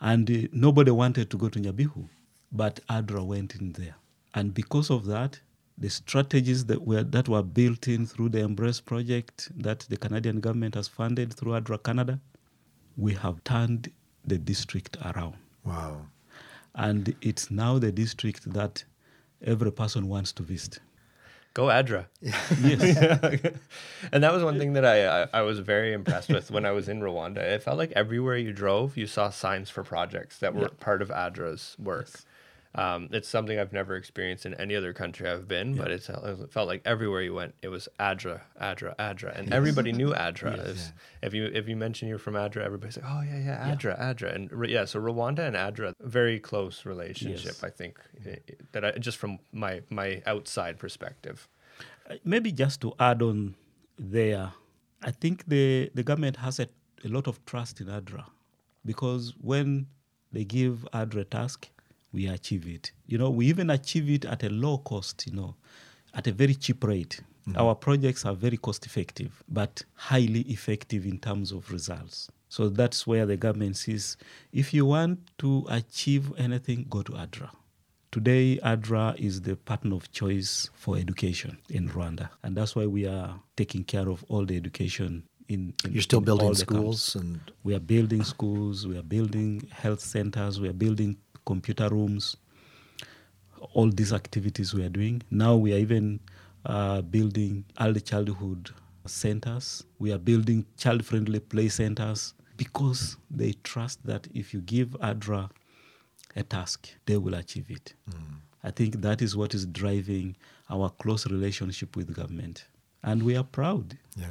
[0.00, 2.06] And uh, nobody wanted to go to Nyabihu,
[2.52, 3.94] but ADRA went in there.
[4.34, 5.40] And because of that,
[5.80, 10.40] the strategies that were, that were built in through the Embrace project that the Canadian
[10.40, 12.20] government has funded through ADRA Canada,
[12.96, 13.90] we have turned
[14.26, 16.06] the district around Wow.
[16.74, 18.84] and it's now the district that
[19.42, 20.78] every person wants to visit.
[21.54, 22.06] Go ADRA.
[22.62, 22.96] Yes,
[24.12, 26.70] and that was one thing that I, I I was very impressed with when I
[26.70, 27.38] was in Rwanda.
[27.38, 31.08] It felt like everywhere you drove, you saw signs for projects that were part of
[31.10, 32.10] ADRA's work.
[32.72, 36.52] Um, it's something I've never experienced in any other country I've been, but it's, it
[36.52, 40.68] felt like everywhere you went, it was ADRA, ADRA, ADRA, and everybody knew ADRA.
[40.68, 43.98] If- If you if you mention you're from ADRA, everybody's like, oh yeah, yeah, ADRA,
[44.00, 44.84] ADRA, and yeah.
[44.86, 47.64] So Rwanda and ADRA, very close relationship, Yes.
[47.64, 47.98] I think.
[48.26, 48.38] i-
[48.72, 51.48] That I, just from my my outside perspective.
[52.08, 53.56] Uh, maybe just to add on
[53.98, 54.52] there,
[55.02, 56.68] I think the, the government has a,
[57.04, 58.24] a lot of trust in ADRA
[58.86, 59.86] because when
[60.32, 61.68] they give ADRA a task,
[62.12, 62.92] we achieve it.
[63.06, 65.54] You know, we even achieve it at a low cost, you know,
[66.14, 67.20] at a very cheap rate.
[67.48, 67.60] Mm-hmm.
[67.60, 72.28] Our projects are very cost effective, but highly effective in terms of results.
[72.48, 74.16] So that's where the government sees
[74.52, 77.50] if you want to achieve anything, go to ADRA.
[78.10, 83.06] Today, ADRA is the partner of choice for education in Rwanda, and that's why we
[83.06, 85.74] are taking care of all the education in.
[85.84, 86.60] in You're still in building all camps.
[86.60, 91.88] schools and We are building schools, we are building health centers, we are building computer
[91.88, 92.36] rooms,
[93.74, 95.22] all these activities we are doing.
[95.30, 96.20] Now we are even
[96.64, 98.70] uh, building early childhood
[99.06, 99.84] centers.
[99.98, 105.50] We are building child friendly play centers because they trust that if you give ADRA
[106.36, 107.94] a task, they will achieve it.
[108.62, 110.36] I think that is what is driving
[110.68, 112.66] our close relationship with government.
[113.02, 114.26] And we are proud Yeah.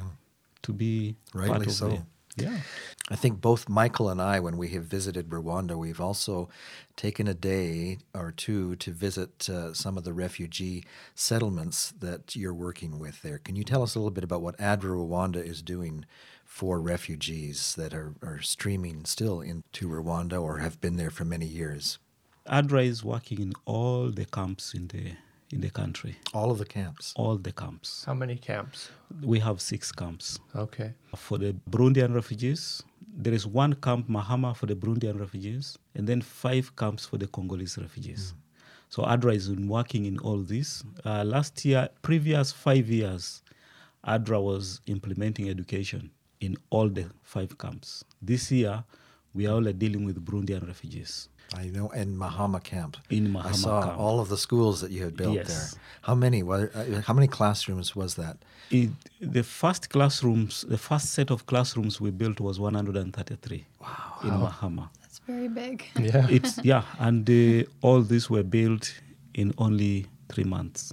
[0.62, 1.88] to be Rightly part of so.
[1.90, 2.00] it.
[2.36, 2.58] Yeah.
[3.10, 6.48] I think both Michael and I, when we have visited Rwanda, we've also
[6.94, 12.54] taken a day or two to visit uh, some of the refugee settlements that you're
[12.54, 13.38] working with there.
[13.38, 16.04] Can you tell us a little bit about what ADRA Rwanda is doing
[16.44, 21.46] for refugees that are, are streaming still into Rwanda or have been there for many
[21.46, 21.98] years?
[22.46, 25.12] ADRA is working in all the camps in the
[25.52, 26.16] in the country.
[26.32, 27.12] All of the camps.
[27.16, 28.04] All the camps.
[28.06, 28.90] How many camps?
[29.22, 30.38] We have six camps.
[30.54, 30.92] Okay.
[31.16, 32.82] For the Burundian refugees,
[33.16, 37.26] there is one camp, Mahama, for the Burundian refugees, and then five camps for the
[37.26, 38.34] Congolese refugees.
[38.88, 40.82] So ADRA is in working in all this.
[41.04, 43.42] Uh, last year, previous five years,
[44.06, 46.10] ADRA was implementing education
[46.40, 48.04] in all the five camps.
[48.20, 48.82] This year,
[49.34, 51.28] we are only dealing with Burundian refugees.
[51.56, 52.96] I know, in Mahama camp.
[53.10, 53.98] In Mahama I saw camp.
[53.98, 55.48] all of the schools that you had built Yes.
[55.48, 55.80] there.
[56.02, 56.42] How many?
[56.42, 58.36] What, uh, how many classrooms was that?
[58.70, 63.88] It, the first classrooms, the first set of classrooms we built was 133 Wow.
[64.22, 64.88] in Mahama.
[65.00, 65.84] That's very big.
[65.98, 66.26] Yeah.
[66.30, 68.94] It's yeah, and uh, all these were built
[69.34, 70.92] in only three months.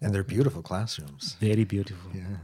[0.00, 1.36] And they're beautiful classrooms.
[1.40, 2.10] Very beautiful.
[2.14, 2.38] Yeah,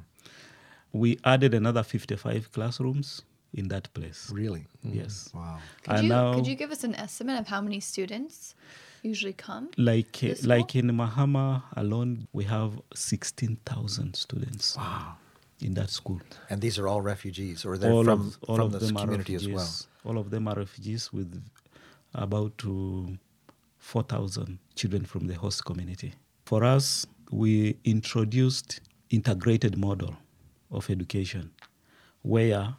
[0.92, 3.22] We added another 55 classrooms
[3.54, 4.30] in that place.
[4.32, 4.66] really.
[4.82, 5.30] Yes.
[5.34, 5.58] Wow.
[5.82, 8.54] Could and you, now, could you give us an estimate of how many students
[9.02, 9.70] usually come?
[9.76, 14.76] like uh, like in Mahama alone, we have 16,000 students.
[14.76, 15.16] Wow.
[15.62, 16.22] In that school.
[16.48, 18.96] And these are all refugees, or they're all from, of, all from of this them
[18.96, 19.68] community as well.
[20.06, 21.42] All of them are refugees with
[22.14, 23.18] about to
[23.76, 26.14] 4,000 children from the host community.
[26.46, 30.16] For us, we introduced integrated model
[30.70, 31.50] of education
[32.22, 32.74] where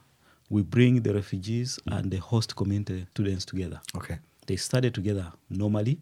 [0.51, 3.79] we bring the refugees and the host community students together.
[3.95, 4.19] Okay.
[4.47, 5.99] They study together normally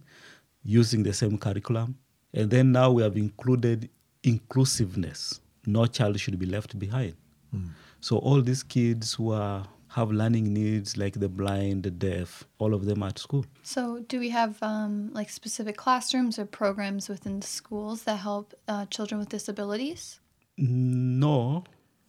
[0.64, 1.96] using the same curriculum.
[2.34, 3.90] And then now we have included
[4.24, 5.40] inclusiveness.
[5.66, 7.14] No child should be left behind.
[8.02, 12.74] So all these kids who are, have learning needs like the blind, the deaf, all
[12.74, 13.46] of them are at school.
[13.64, 18.54] So, do we have um, like specific classrooms or programs within the schools that help
[18.68, 20.20] uh, children with disabilities?
[20.58, 21.64] No,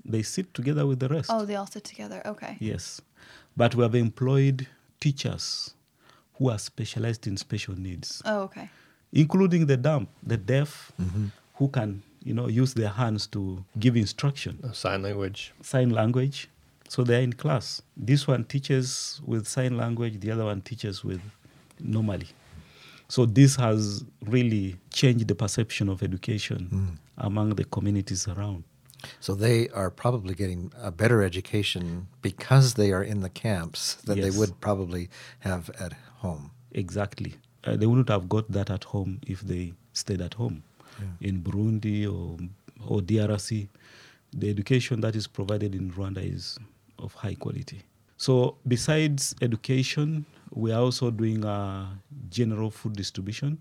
[0.05, 1.31] they sit together with the rest.
[1.33, 2.23] Oh, they all sit together.
[2.25, 2.57] Okay.
[2.61, 3.01] Yes.
[3.57, 4.67] But we have employed
[5.01, 5.75] teachers
[6.35, 8.23] who are specialized in special needs.
[8.25, 8.71] Oh, okay.
[9.13, 11.27] including the dumb, the deaf, mm-hmm.
[11.55, 15.53] who can you know use their hands to give instruction, Oh, sign language.
[15.63, 16.49] sign language.
[16.89, 17.83] So they're in class.
[17.97, 21.21] This one teaches with sign language, the other one teaches with
[21.79, 22.27] normally.
[23.09, 26.97] So this has really changed the perception of education mm.
[27.19, 28.65] among the communities around.
[29.21, 34.19] So they are probably getting a better education because they are in the camps than
[34.19, 34.25] Yes.
[34.33, 35.09] they would probably
[35.41, 36.51] have at home.
[36.73, 37.35] Exactly.
[37.65, 40.63] Uh, they wouldn't have got that at home if they stayed at home.
[41.21, 42.37] In Burundi or,
[42.87, 43.69] or DRC,
[44.35, 46.59] the education that is provided in Rwanda is
[46.99, 47.81] of high quality.
[48.19, 51.87] So, besides education, we are also doing uh,
[52.31, 53.59] general food distribution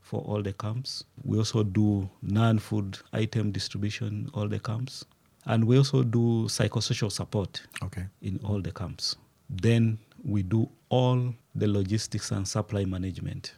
[0.00, 1.04] for all the camps.
[1.24, 5.04] We also do non food item distribution, all the camps.
[5.46, 8.04] And we also do psychosocial support Okay.
[8.22, 9.16] in all the camps.
[9.48, 13.54] Then we do all the logistics and supply management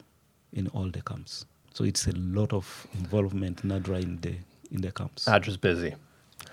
[0.53, 1.47] in all the camps.
[1.75, 4.35] So it's a lot of involvement, NADRA, in the
[4.71, 5.27] in the camps.
[5.27, 5.95] Adra's busy.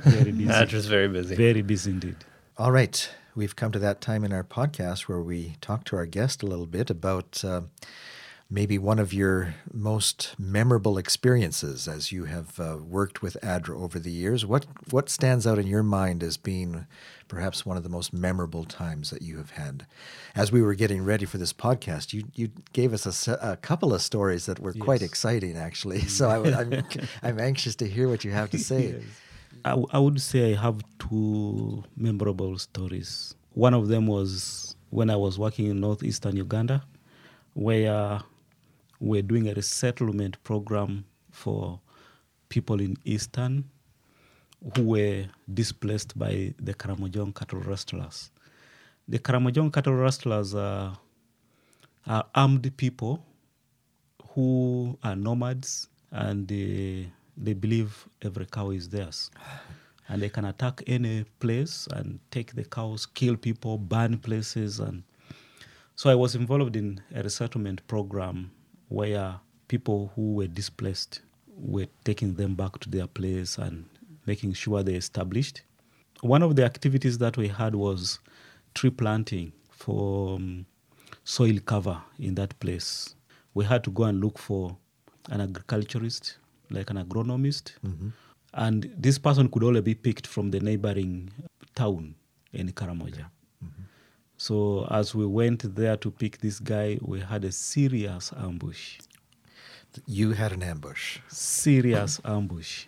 [0.01, 0.49] Very busy.
[0.51, 1.35] Adra's very busy.
[1.35, 2.15] Very busy indeed.
[2.59, 3.07] All right.
[3.35, 6.47] We've come to that time in our podcast where we talk to our guest a
[6.47, 7.61] little bit about uh,
[8.49, 13.99] maybe one of your most memorable experiences as you have uh, worked with ADRA over
[13.99, 14.43] the years.
[14.43, 16.87] What what stands out in your mind as being
[17.27, 19.85] perhaps one of the most memorable times that you have had?
[20.35, 23.93] As we were getting ready for this podcast, you you gave us a, a couple
[23.93, 26.01] of stories that were quite exciting, actually.
[26.07, 26.83] So I, am
[27.21, 29.03] I'm anxious to hear what you have to say.
[29.73, 33.35] I, would say I have two memorable stories.
[33.53, 36.83] One of them was when I was working in northeastern Uganda,
[37.53, 38.21] where
[38.99, 41.79] we're doing a resettlement program for
[42.49, 43.65] people in eastern
[44.75, 48.31] who were displaced by the Karamojong cattle rustlers.
[49.07, 50.97] The Karamojong cattle rustlers are,
[52.05, 53.23] are armed people
[54.31, 59.31] who are nomads and they, they believe every cow is theirs.
[60.09, 64.79] And they can attack any place and take the cows, kill people, burn places.
[64.79, 65.03] And
[65.95, 68.51] So I was involved in a resettlement program
[68.89, 71.21] where people who were displaced
[71.57, 73.85] were taking them back to their place and
[74.25, 75.63] making sure they established.
[76.21, 78.19] One of the activities that we had was
[78.73, 80.65] tree planting for um,
[81.23, 83.15] soil cover in that place.
[83.53, 84.77] We had to go and look for
[85.29, 86.37] an agriculturist,
[86.69, 88.09] like an agronomist, mm-hmm.
[88.53, 91.29] and this person could only be picked from the neighboring
[91.75, 92.15] town
[92.53, 93.25] in Karamoja.
[93.63, 93.83] Mm-hmm.
[94.37, 98.99] So as we went there to pick this guy, we had a serious ambush.
[100.05, 101.19] You had an ambush.
[101.27, 102.85] Serious ambush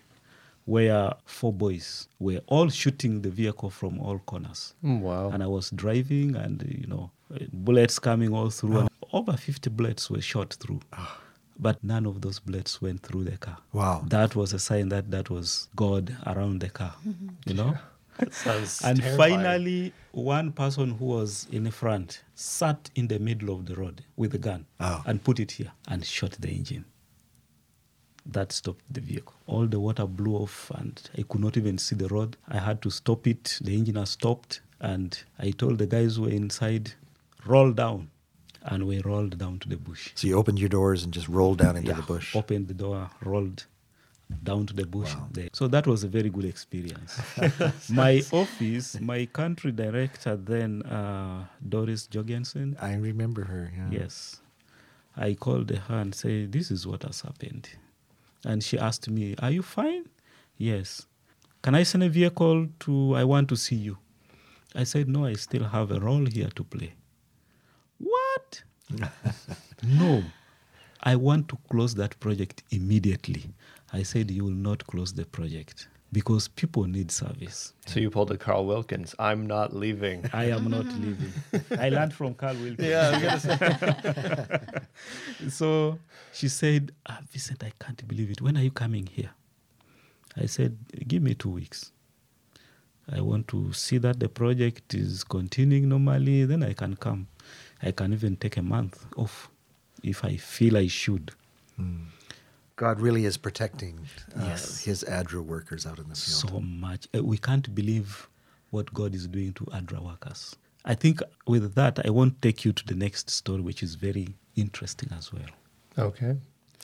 [0.65, 4.75] where four boys were all shooting the vehicle from all corners.
[4.84, 5.32] Mm, Wow.
[5.32, 7.09] And I was driving and, you know,
[7.51, 8.77] bullets coming all through.
[8.77, 8.80] Oh.
[8.82, 10.82] And over 50 bullets were shot through.
[10.93, 11.19] Ah.
[11.62, 13.57] But none of those bullets went through the car.
[13.74, 14.03] Wow.
[14.07, 17.28] That was a sign that that was God around the car, mm-hmm.
[17.45, 17.78] you know?
[18.32, 19.34] Sounds And terrifying.
[19.36, 24.03] finally, one person who was in the front sat in the middle of the road
[24.18, 25.03] with a gun Oh.
[25.05, 26.86] and put it here and shot the engine.
[28.26, 29.34] That stopped the vehicle.
[29.47, 32.38] All the water blew off, and I could not even see the road.
[32.47, 33.57] I had to stop it.
[33.62, 36.91] The engine has stopped, and I told the guys who were inside,
[37.45, 38.10] roll down.
[38.64, 40.12] And we rolled down to the bush.
[40.16, 42.36] So you opened your doors and just rolled down into Yeah, the bush.
[42.36, 43.66] Opened the door, rolled
[44.43, 45.16] down to the bush.
[45.16, 45.28] Wow.
[45.32, 45.49] There.
[45.53, 47.20] So that was a very good experience.
[47.89, 52.78] my office, my country director then, uh, Doris Jorgensen.
[52.82, 53.72] I remember her.
[53.76, 54.01] Yeah.
[54.01, 54.41] Yes,
[55.18, 57.70] I called her and said, "This is what has happened,"
[58.45, 60.05] and she asked me, "Are you fine?"
[60.57, 61.07] Yes.
[61.62, 63.16] Can I send a vehicle to?
[63.16, 63.97] I want to see you.
[64.76, 66.93] I said, "No, I still have a role here to play."
[68.40, 68.64] What?
[69.84, 70.24] no,
[71.04, 73.46] I want to close that project immediately.
[73.94, 77.74] I said, You will not close the project because people need service.
[77.86, 79.14] So you pulled a Carl Wilkens.
[79.20, 80.26] I'm not leaving.
[80.34, 81.32] I am not leaving.
[81.78, 82.88] I learned from Carl Wilkens.
[82.90, 83.40] yeah,
[84.60, 84.80] I'm.
[85.50, 86.00] So
[86.34, 88.42] she said, ah, Vincent, I can't believe it.
[88.42, 89.32] When are you coming here?
[90.36, 90.78] I said,
[91.08, 91.92] Give me two weeks.
[93.12, 97.28] I want to see that the project is continuing normally, then I can come.
[97.82, 99.49] I can even take a month off
[100.03, 101.32] if I feel I should.
[102.75, 103.99] God really is protecting
[104.38, 104.84] uh, Yes.
[104.84, 106.51] his ADRA workers out in the field.
[106.51, 107.07] So much.
[107.15, 108.27] Uh, we can't believe
[108.71, 110.55] what God is doing to ADRA workers.
[110.86, 114.30] I think with that, I won't take you to the next story, which is very
[114.55, 115.49] interesting as well.
[115.97, 116.36] Okay.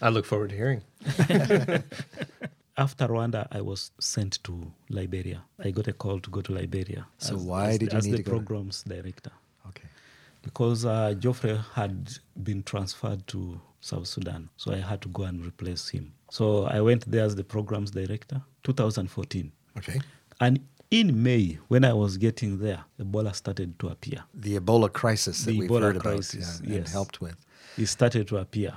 [0.02, 0.82] I look forward to hearing.
[2.78, 5.44] After Rwanda, I was sent to Liberia.
[5.64, 7.06] I got a call to go to Liberia.
[7.20, 9.32] So as- why as did the, you as need the to go to- programs director?
[10.46, 12.12] Because uh, Geoffrey had
[12.44, 16.14] been transferred to South Sudan, so I had to go and replace him.
[16.30, 19.52] So I went there as the programs director, 2014.
[19.78, 20.00] Okay.
[20.40, 20.60] And
[20.92, 24.24] in May, when I was getting there, Ebola started to appear.
[24.34, 26.94] The Ebola crisis that The we've Ebola heard crisis, about yeah, and yes.
[26.94, 27.36] helped with.
[27.78, 28.74] it started to appear.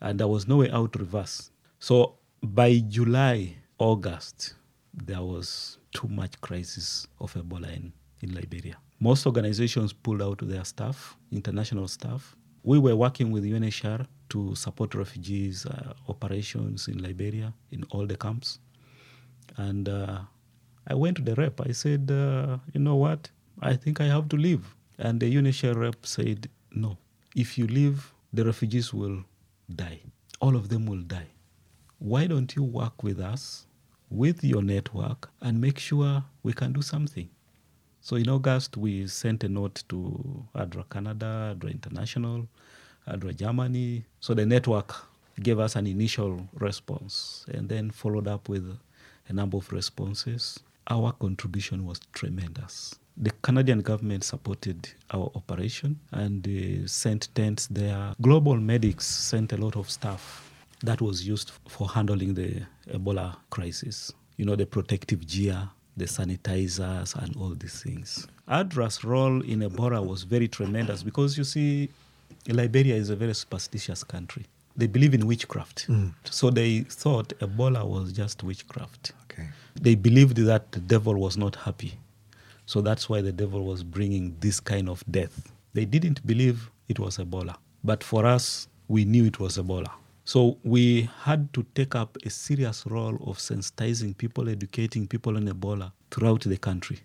[0.00, 1.50] And there was no way out reverse.
[1.78, 4.54] So by July, August,
[4.92, 8.76] there was too much crisis of Ebola in, in Liberia.
[9.02, 12.36] Most organizations pulled out their staff, international staff.
[12.62, 18.16] We were working with UNHCR to support refugees uh, operations in Liberia, in all the
[18.16, 18.60] camps.
[19.56, 20.20] And uh,
[20.86, 21.60] I went to the rep.
[21.60, 23.28] I said, uh, you know what?
[23.60, 24.64] I think I have to leave.
[25.00, 26.96] And the UNHCR rep said, no.
[27.34, 29.24] If you leave, the refugees will
[29.74, 29.98] die.
[30.40, 31.32] All of them will die.
[31.98, 33.66] Why don't you work with us,
[34.10, 37.28] with your network, and make sure we can do something?
[38.04, 42.48] So in August, we sent a note to ADRA Canada, ADRA International,
[43.06, 44.04] ADRA Germany.
[44.18, 44.92] So the network
[45.40, 48.76] gave us an initial response and then followed up with
[49.28, 50.58] a number of responses.
[50.88, 52.96] Our contribution was tremendous.
[53.16, 58.16] The Canadian government supported our operation and uh, sent tents there.
[58.20, 60.50] Global Medics sent a lot of stuff
[60.82, 64.12] that was used for handling the Ebola crisis.
[64.38, 68.26] You know, the protective gear, the sanitizers, and all these things.
[68.48, 71.88] ADRA's role in Ebola was very tremendous because you see,
[72.48, 74.46] Liberia is a very superstitious country.
[74.76, 75.86] They believe in witchcraft.
[75.88, 76.14] Mm.
[76.24, 79.12] So they thought Ebola was just witchcraft.
[79.24, 79.48] Okay.
[79.80, 81.94] They believed that the devil was not happy.
[82.66, 85.52] So that's why the devil was bringing this kind of death.
[85.74, 87.56] They didn't believe it was Ebola.
[87.84, 89.90] But for us, we knew it was Ebola.
[90.32, 95.46] So we had to take up a serious role of sensitizing people, educating people on
[95.46, 97.00] Ebola throughout the country.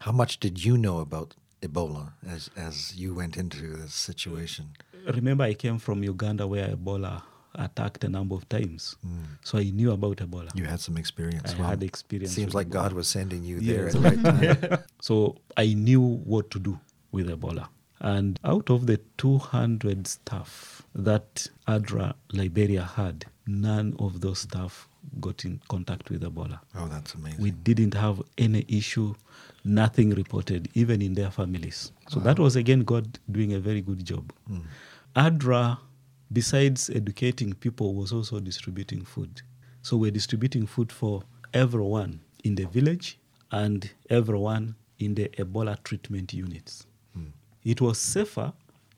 [0.00, 4.70] How much did you know about Ebola as, as you went into this situation?
[5.06, 7.20] Remember, I came from Uganda where Ebola
[7.56, 8.96] attacked a number of times.
[9.06, 9.24] Mm.
[9.42, 10.48] So I knew about Ebola.
[10.56, 11.52] You had some experience.
[11.60, 12.84] I had experience Seems like Ebola.
[12.84, 13.94] God was sending you there Yes.
[13.94, 14.78] at the right time.
[15.02, 16.80] So I knew what to do
[17.12, 17.68] with Ebola.
[18.00, 24.88] And out of the 200 staff that ADRA Liberia had, none of those staff
[25.20, 26.60] got in contact with Ebola.
[26.74, 27.42] Oh, that's amazing.
[27.42, 29.14] We didn't have any issue,
[29.64, 31.92] nothing reported, even in their families.
[32.08, 34.32] So that was again God doing a very good job.
[34.46, 34.60] Hmm.
[35.14, 35.78] ADRA,
[36.32, 39.42] besides educating people, was also distributing food.
[39.82, 41.22] So we're distributing food for
[41.54, 43.18] everyone in the village
[43.50, 46.85] and everyone in the Ebola treatment units.
[47.66, 48.52] It was safer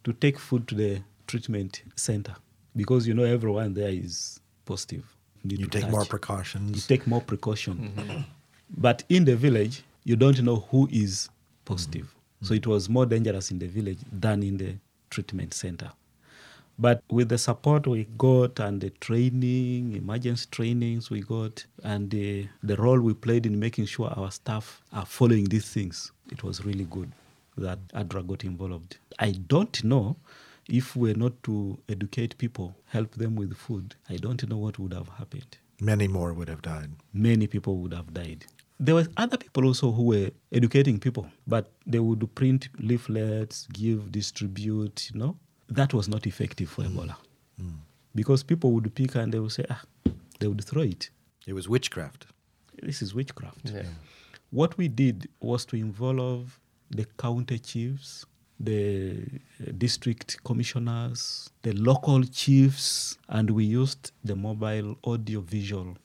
[0.04, 2.36] to take food to the treatment center
[2.76, 5.06] because you know everyone there is positive.
[5.42, 6.76] Need you take touch more precautions.
[6.76, 7.92] you take more precaution.
[7.96, 8.20] Mm-hmm.
[8.76, 11.30] But in the village, you don't know who is
[11.64, 12.02] positive.
[12.02, 12.44] Mm-hmm.
[12.44, 14.74] So it was more dangerous in the village than in the
[15.08, 15.90] treatment center.
[16.78, 22.48] But with the support we got and the training, emergency trainings we got, and the,
[22.62, 26.66] the role we played in making sure our staff are following these things, it was
[26.66, 27.10] really good
[27.58, 28.98] that ADRA got involved.
[29.18, 30.16] I don't know
[30.68, 34.92] if we're not to educate people, help them with food, I don't know what would
[34.92, 36.90] have happened Many more would have died.
[37.12, 38.44] many people would have died.
[38.80, 44.12] There were other people also who were educating people, but they would print leaflets, give,
[44.12, 45.36] distribute, you know.
[45.68, 47.16] That was not effective for Ebola.
[48.14, 49.82] Because people would pick and they would say, ah,
[50.40, 51.10] they would throw it.
[51.46, 52.26] It was witchcraft.
[52.82, 53.70] This is witchcraft.
[53.70, 53.82] Yeah.
[54.50, 56.58] What we did was to involve
[56.90, 58.26] the county chiefs,
[58.60, 59.24] the
[59.60, 65.96] uh, district commissioners, the local chiefs, and we used the mobile audio visual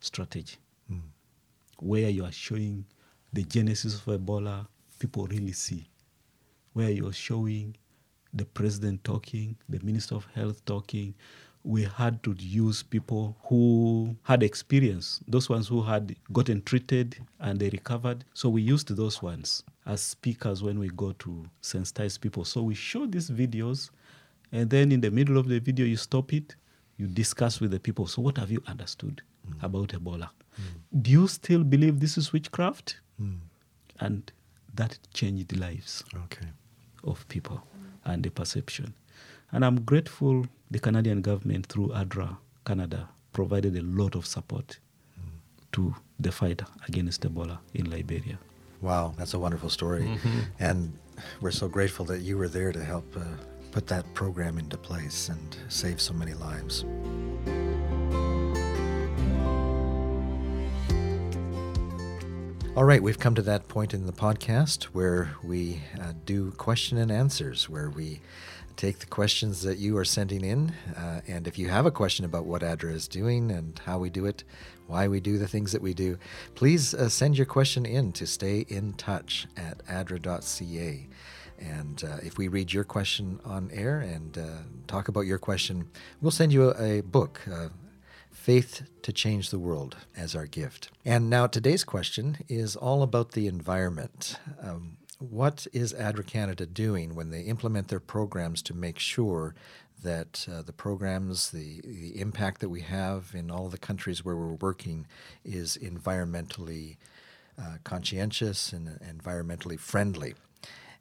[0.00, 0.56] strategy
[1.80, 2.84] where you are showing
[3.32, 4.66] the genesis of Ebola,
[4.98, 5.88] people really see.
[6.72, 7.76] Where you're showing
[8.32, 11.14] the president talking, the minister of health talking.
[11.64, 17.58] We had to use people who had experience, those ones who had gotten treated and
[17.58, 18.24] they recovered.
[18.32, 22.44] So we used those ones as speakers when we go to sensitize people.
[22.44, 23.90] So we show these videos,
[24.52, 26.56] and then in the middle of the video, you stop it,
[26.96, 28.06] you discuss with the people.
[28.06, 29.62] So, what have you understood mm.
[29.62, 30.30] about Ebola?
[30.60, 31.02] Mm.
[31.02, 33.00] Do you still believe this is witchcraft?
[33.20, 33.38] Mm.
[34.00, 34.32] And
[34.74, 36.46] that changed the lives Okay.
[37.04, 37.62] of people
[38.04, 38.94] and the perception.
[39.52, 42.36] And I'm grateful the Canadian government through ADRA
[42.66, 44.78] Canada provided a lot of support
[45.72, 48.38] to the fight against Ebola in Liberia.
[48.80, 50.18] Wow, that's a wonderful story.
[50.58, 50.92] And
[51.40, 53.20] we're so grateful that you were there to help uh,
[53.72, 56.84] put that program into place and save so many lives.
[62.76, 66.96] All right, we've come to that point in the podcast where we uh, do question
[66.98, 68.20] and answers, where we
[68.78, 70.72] take the questions that you are sending in.
[70.96, 74.08] Uh, and if you have a question about what ADRA is doing and how we
[74.08, 74.44] do it,
[74.86, 76.16] why we do the things that we do,
[76.54, 81.08] please uh, send your question in to stay in touch at adra.ca.
[81.58, 84.46] And uh, if we read your question on air and uh,
[84.86, 85.88] talk about your question,
[86.22, 87.42] we'll send you a, a book.
[87.52, 87.68] Uh,
[88.30, 90.90] Faith to Change the World as our gift.
[91.04, 94.36] And now today's question is all about the environment.
[94.62, 99.54] Um, what is ADRA Canada doing when they implement their programs to make sure
[100.02, 104.36] that uh, the programs, the, the impact that we have in all the countries where
[104.36, 105.06] we're working
[105.44, 106.96] is environmentally
[107.60, 110.34] uh, conscientious and environmentally friendly?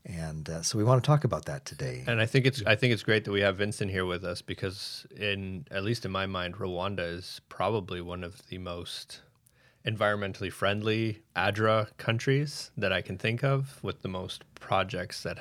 [0.03, 2.03] And uh, so we want to talk about that today.
[2.07, 4.41] And I think it's I think it's great that we have Vincent here with us
[4.41, 9.19] because in at least in my mind, Rwanda is probably one of the most
[9.87, 15.37] environmentally friendly ADRA countries that I can think of, with the most projects that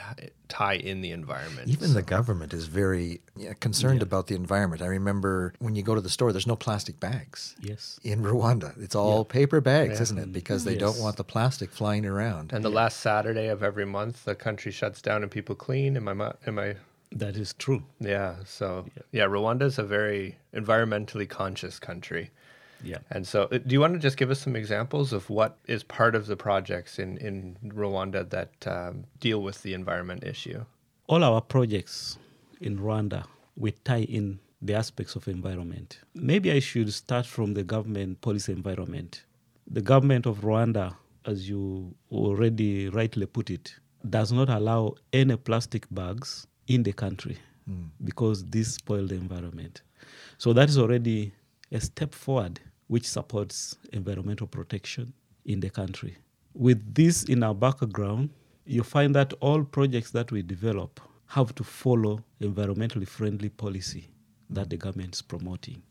[0.48, 1.68] tie in the environment.
[1.68, 4.82] Even the government is very yeah, concerned about the environment.
[4.82, 7.56] I remember when you go to the store, there's no plastic bags.
[7.60, 7.98] Yes.
[8.04, 10.02] In Rwanda, it's all paper bags, Yeah.
[10.02, 10.32] isn't it?
[10.32, 12.52] Because they don't want the plastic flying around.
[12.52, 15.96] and the last Saturday of every month, the country shuts down and people clean.
[15.96, 16.76] Am I am I
[17.10, 17.82] That is true.
[18.00, 18.36] Yeah.
[18.44, 22.30] So yeah, Rwanda is a very environmentally conscious country.
[22.82, 22.98] Yeah.
[23.10, 25.82] And so, uh, do you want to just give us some examples of what is
[25.82, 30.64] part of the projects in, in Rwanda that um, deal with the environment issue?
[31.08, 32.18] all our projects
[32.60, 33.24] in Rwanda,
[33.56, 36.00] we tie in the aspects of environment.
[36.14, 39.24] Maybe I should start from the government policy environment.
[39.70, 43.74] The government of Rwanda, as you already rightly put it,
[44.08, 47.38] does not allow any plastic bags in the country
[48.04, 49.82] because this spoils the environment.
[50.38, 51.32] So that is already
[51.72, 55.12] a step forward which supports environmental protection
[55.44, 56.16] in the country.
[56.54, 58.30] With this in our background,
[58.64, 64.08] you find that all projects that we develop have to follow environmentally friendly policy
[64.50, 65.82] that the government is promoting.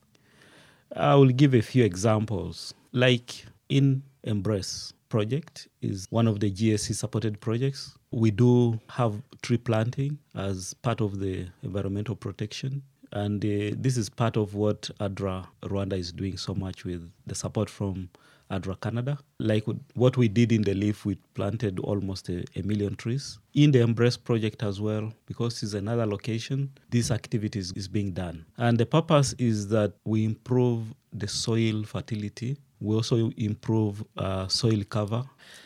[0.96, 2.74] I will give a few examples.
[2.92, 7.98] Like in Embrace project is one of the GAC supported projects.
[8.12, 12.82] We do have tree planting as part of the environmental protection.
[13.16, 17.34] And uh, this is part of what ADRA Rwanda is doing so much with the
[17.34, 18.10] support from
[18.52, 19.18] ADRA Canada.
[19.40, 19.64] Like
[19.94, 23.40] what we did in the leaf, we planted almost a, a, million trees.
[23.54, 28.12] In the Embrace project as well, because it's another location, this activity is, is being
[28.12, 28.46] done.
[28.58, 32.58] And the purpose is that we improve the soil fertility.
[32.82, 35.24] We also improve uh, soil cover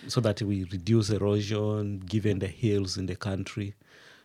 [0.08, 3.74] so that we reduce erosion given the hills in the country.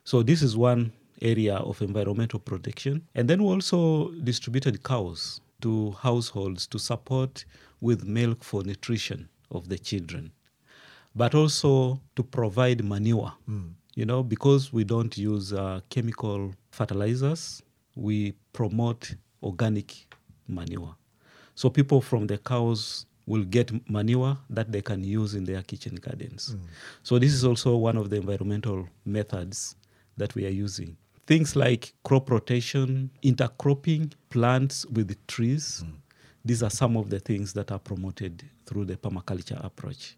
[0.04, 0.92] So this is one
[1.22, 3.02] area of environmental protection.
[3.14, 7.44] And then we also distributed cows to households to support
[7.80, 10.32] with milk for nutrition of the children,
[11.14, 13.32] but also to provide manure.
[13.48, 13.72] Mm.
[13.94, 17.62] You know, because we don't use uh, chemical fertilizers,
[17.94, 20.06] we promote organic
[20.48, 20.96] manure.
[21.54, 25.94] So people from the cows will get manure that they can use in their kitchen
[25.94, 26.56] gardens.
[26.56, 26.68] Mm.
[27.02, 29.76] So this is also one of the environmental methods
[30.16, 30.96] that we are using.
[31.26, 35.82] Things like crop rotation, intercropping plants with trees.
[35.86, 35.94] Mm.
[36.44, 40.16] These are some of the things that are promoted through the permaculture approach.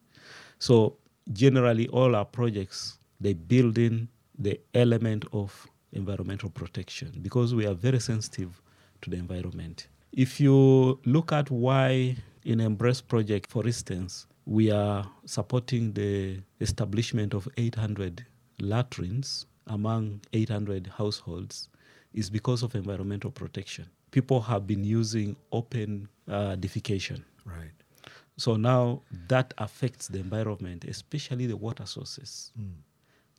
[0.58, 0.96] So
[1.32, 7.74] generally all our projects they build in the element of environmental protection because we are
[7.74, 8.60] very sensitive
[9.02, 9.88] to the environment.
[10.12, 17.34] If you look at why in Embrace project, for instance, we are supporting the establishment
[17.34, 18.24] of 800
[18.60, 21.68] latrines among 800 households
[22.14, 23.86] is because of environmental protection.
[24.10, 27.22] People have been using open uh, defecation.
[27.44, 27.70] Right.
[28.36, 32.52] So now that affects the environment, especially the water sources.
[32.60, 32.72] Mm.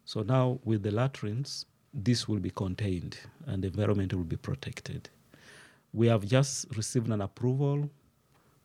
[0.05, 5.09] So now with the latrines, this will be contained and the environment will be protected.
[5.93, 7.89] We have just received an approval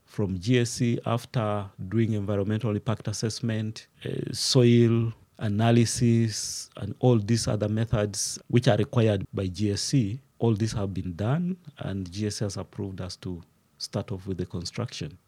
[0.04, 5.12] from GAC after doing environmental impact assessment, uh, soil
[5.42, 10.18] analysis, and all these other methods which are required by GAC.
[10.38, 13.42] All these have been done, and GAC has approved us to
[13.78, 15.18] start off with the construction,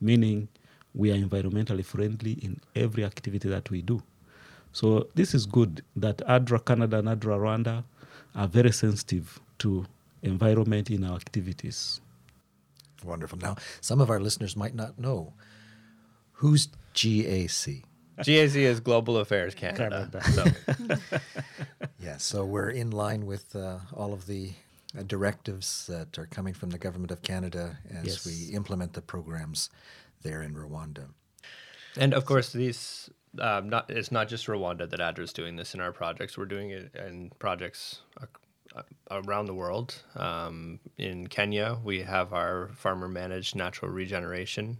[0.00, 0.48] meaning
[0.94, 4.02] we are environmentally friendly in every activity that we do.
[4.72, 7.84] So this is good that ADRA Canada and ADRA Rwanda
[8.34, 9.86] are very sensitive to
[10.22, 12.00] environment in our activities.
[13.04, 13.38] Wonderful.
[13.38, 15.32] Now, some of our listeners might not know
[16.32, 17.82] who's GAC.
[18.20, 20.08] GAC is Global Affairs Canada.
[20.12, 20.60] Canada.
[21.08, 21.18] So.
[22.00, 24.52] yeah, so we're in line with uh, all of the
[24.98, 28.26] uh, directives that are coming from the government of Canada as yes.
[28.26, 29.70] we implement the programs
[30.22, 31.06] there in Rwanda.
[31.96, 35.74] And of course, these um, not it's not just Rwanda that ADRA is doing this
[35.74, 36.36] in our projects.
[36.36, 38.00] We're doing it in projects
[39.10, 40.02] around the world.
[40.16, 44.78] Um, in Kenya, we have our farmer managed natural regeneration.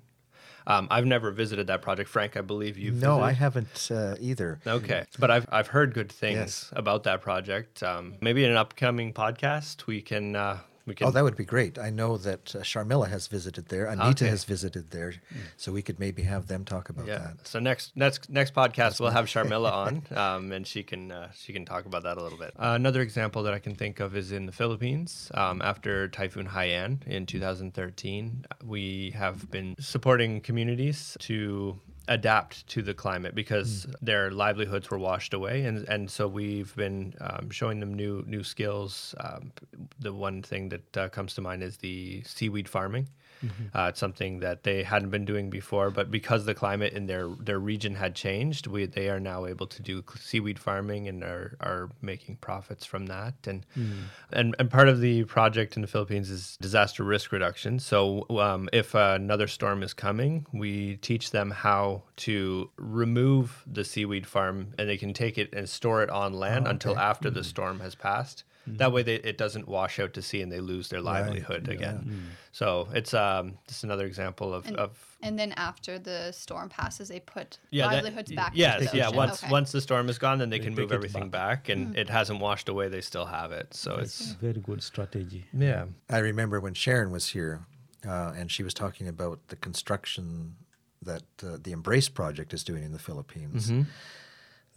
[0.66, 2.36] Um, I've never visited that project, Frank.
[2.36, 2.94] I believe you've.
[3.00, 3.24] No, visited.
[3.24, 4.60] I haven't uh, either.
[4.66, 6.72] Okay, but I've I've heard good things yes.
[6.72, 7.82] about that project.
[7.82, 11.06] Um, maybe in an upcoming podcast we can uh, we can...
[11.06, 11.78] Oh, that would be great.
[11.78, 13.86] I know that uh, Sharmila has visited there.
[13.86, 14.28] Anita okay.
[14.28, 15.14] has visited there,
[15.56, 17.18] so we could maybe have them talk about yeah.
[17.18, 17.46] that.
[17.46, 21.30] So next next next podcast That's we'll have Sharmila on, um, and she can uh,
[21.32, 22.52] she can talk about that a little bit.
[22.58, 25.30] Uh, another example that I can think of is in the Philippines.
[25.34, 31.78] Um, after Typhoon Haiyan in 2013, we have been supporting communities to
[32.10, 33.94] adapt to the climate because mm.
[34.02, 38.42] their livelihoods were washed away, and and so we've been um, showing them new new
[38.42, 39.14] skills.
[39.20, 39.52] Um,
[39.98, 43.08] the one thing that uh, comes to mind is the seaweed farming.
[43.44, 43.76] Mm-hmm.
[43.76, 47.28] Uh, it's something that they hadn't been doing before, but because the climate in their
[47.28, 51.56] their region had changed, we they are now able to do seaweed farming and are
[51.60, 53.34] are making profits from that.
[53.46, 54.02] And mm.
[54.32, 57.78] and and part of the project in the Philippines is disaster risk reduction.
[57.78, 64.26] So um, if another storm is coming, we teach them how to remove the seaweed
[64.26, 66.70] farm, and they can take it and store it on land oh, okay.
[66.70, 67.38] until after mm-hmm.
[67.38, 68.44] the storm has passed.
[68.68, 68.76] Mm-hmm.
[68.76, 71.76] That way, they, it doesn't wash out to sea and they lose their livelihood right.
[71.76, 72.04] again.
[72.04, 72.12] Yeah.
[72.12, 72.20] Mm.
[72.52, 75.16] So it's um, just another example of, and, of.
[75.22, 78.52] And then after the storm passes, they put yeah, livelihoods that, back.
[78.54, 79.08] Yes, yeah.
[79.08, 79.50] Once okay.
[79.50, 81.98] once the storm is gone, then they, they can move everything back, back and mm-hmm.
[81.98, 82.88] it hasn't washed away.
[82.88, 83.72] They still have it.
[83.72, 85.46] So That's it's very good strategy.
[85.52, 87.66] Yeah, I remember when Sharon was here,
[88.06, 90.56] uh, and she was talking about the construction
[91.02, 93.70] that uh, the Embrace project is doing in the Philippines.
[93.70, 93.82] Mm-hmm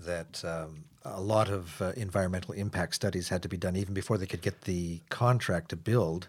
[0.06, 4.18] that um, a lot of uh, environmental impact studies had to be done even before
[4.18, 6.28] they could get the contract to build,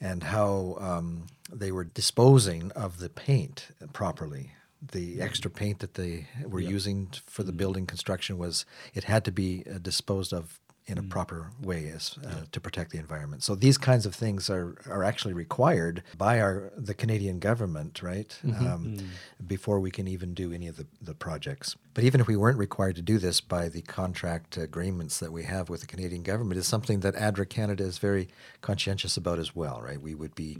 [0.00, 4.52] and how um, they were disposing of the paint properly.
[4.92, 9.32] The extra paint that they were using for the building construction was it had to
[9.32, 13.42] be uh, disposed of in a proper way as, uh, to protect the environment.
[13.42, 18.38] So these kinds of things are, are actually required by our the Canadian government, right?
[18.44, 18.98] Um,
[19.46, 21.76] Before we can even do any of the, the projects.
[21.94, 25.44] But even if we weren't required to do this by the contract agreements that we
[25.44, 28.28] have with the Canadian government, is something that ADRA Canada is very
[28.60, 30.00] conscientious about as well, right?
[30.00, 30.58] We would be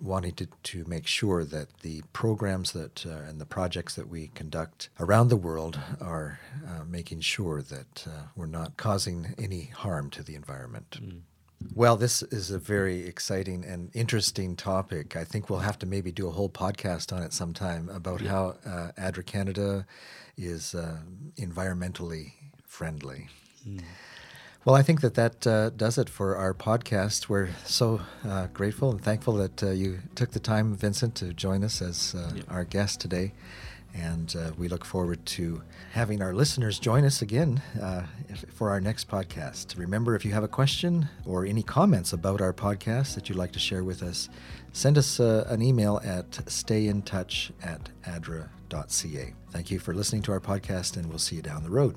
[0.00, 4.28] wanting to, to make sure that the programs that uh, and the projects that we
[4.34, 10.10] conduct around the world are uh, making sure that uh, we're not causing any harm
[10.10, 10.98] to the environment.
[11.74, 15.16] Well, this is a very exciting and interesting topic.
[15.16, 18.56] I think we'll have to maybe do a whole podcast on it sometime about how
[18.66, 19.86] uh, ADRA Canada
[20.36, 20.98] is uh,
[21.38, 22.32] environmentally
[22.66, 23.28] friendly.
[24.64, 27.28] Well, I think that that uh, does it for our podcast.
[27.28, 31.64] We're so uh, grateful and thankful that uh, you took the time, Vincent, to join
[31.64, 33.32] us as uh, our guest today.
[33.92, 38.70] And uh, we look forward to having our listeners join us again uh, if- for
[38.70, 39.76] our next podcast.
[39.76, 43.52] Remember, if you have a question or any comments about our podcast that you'd like
[43.52, 44.28] to share with us,
[44.72, 49.34] send us uh, an email at stayintouch at adra.ca.
[49.50, 51.96] Thank you for listening to our podcast, and we'll see you down the road.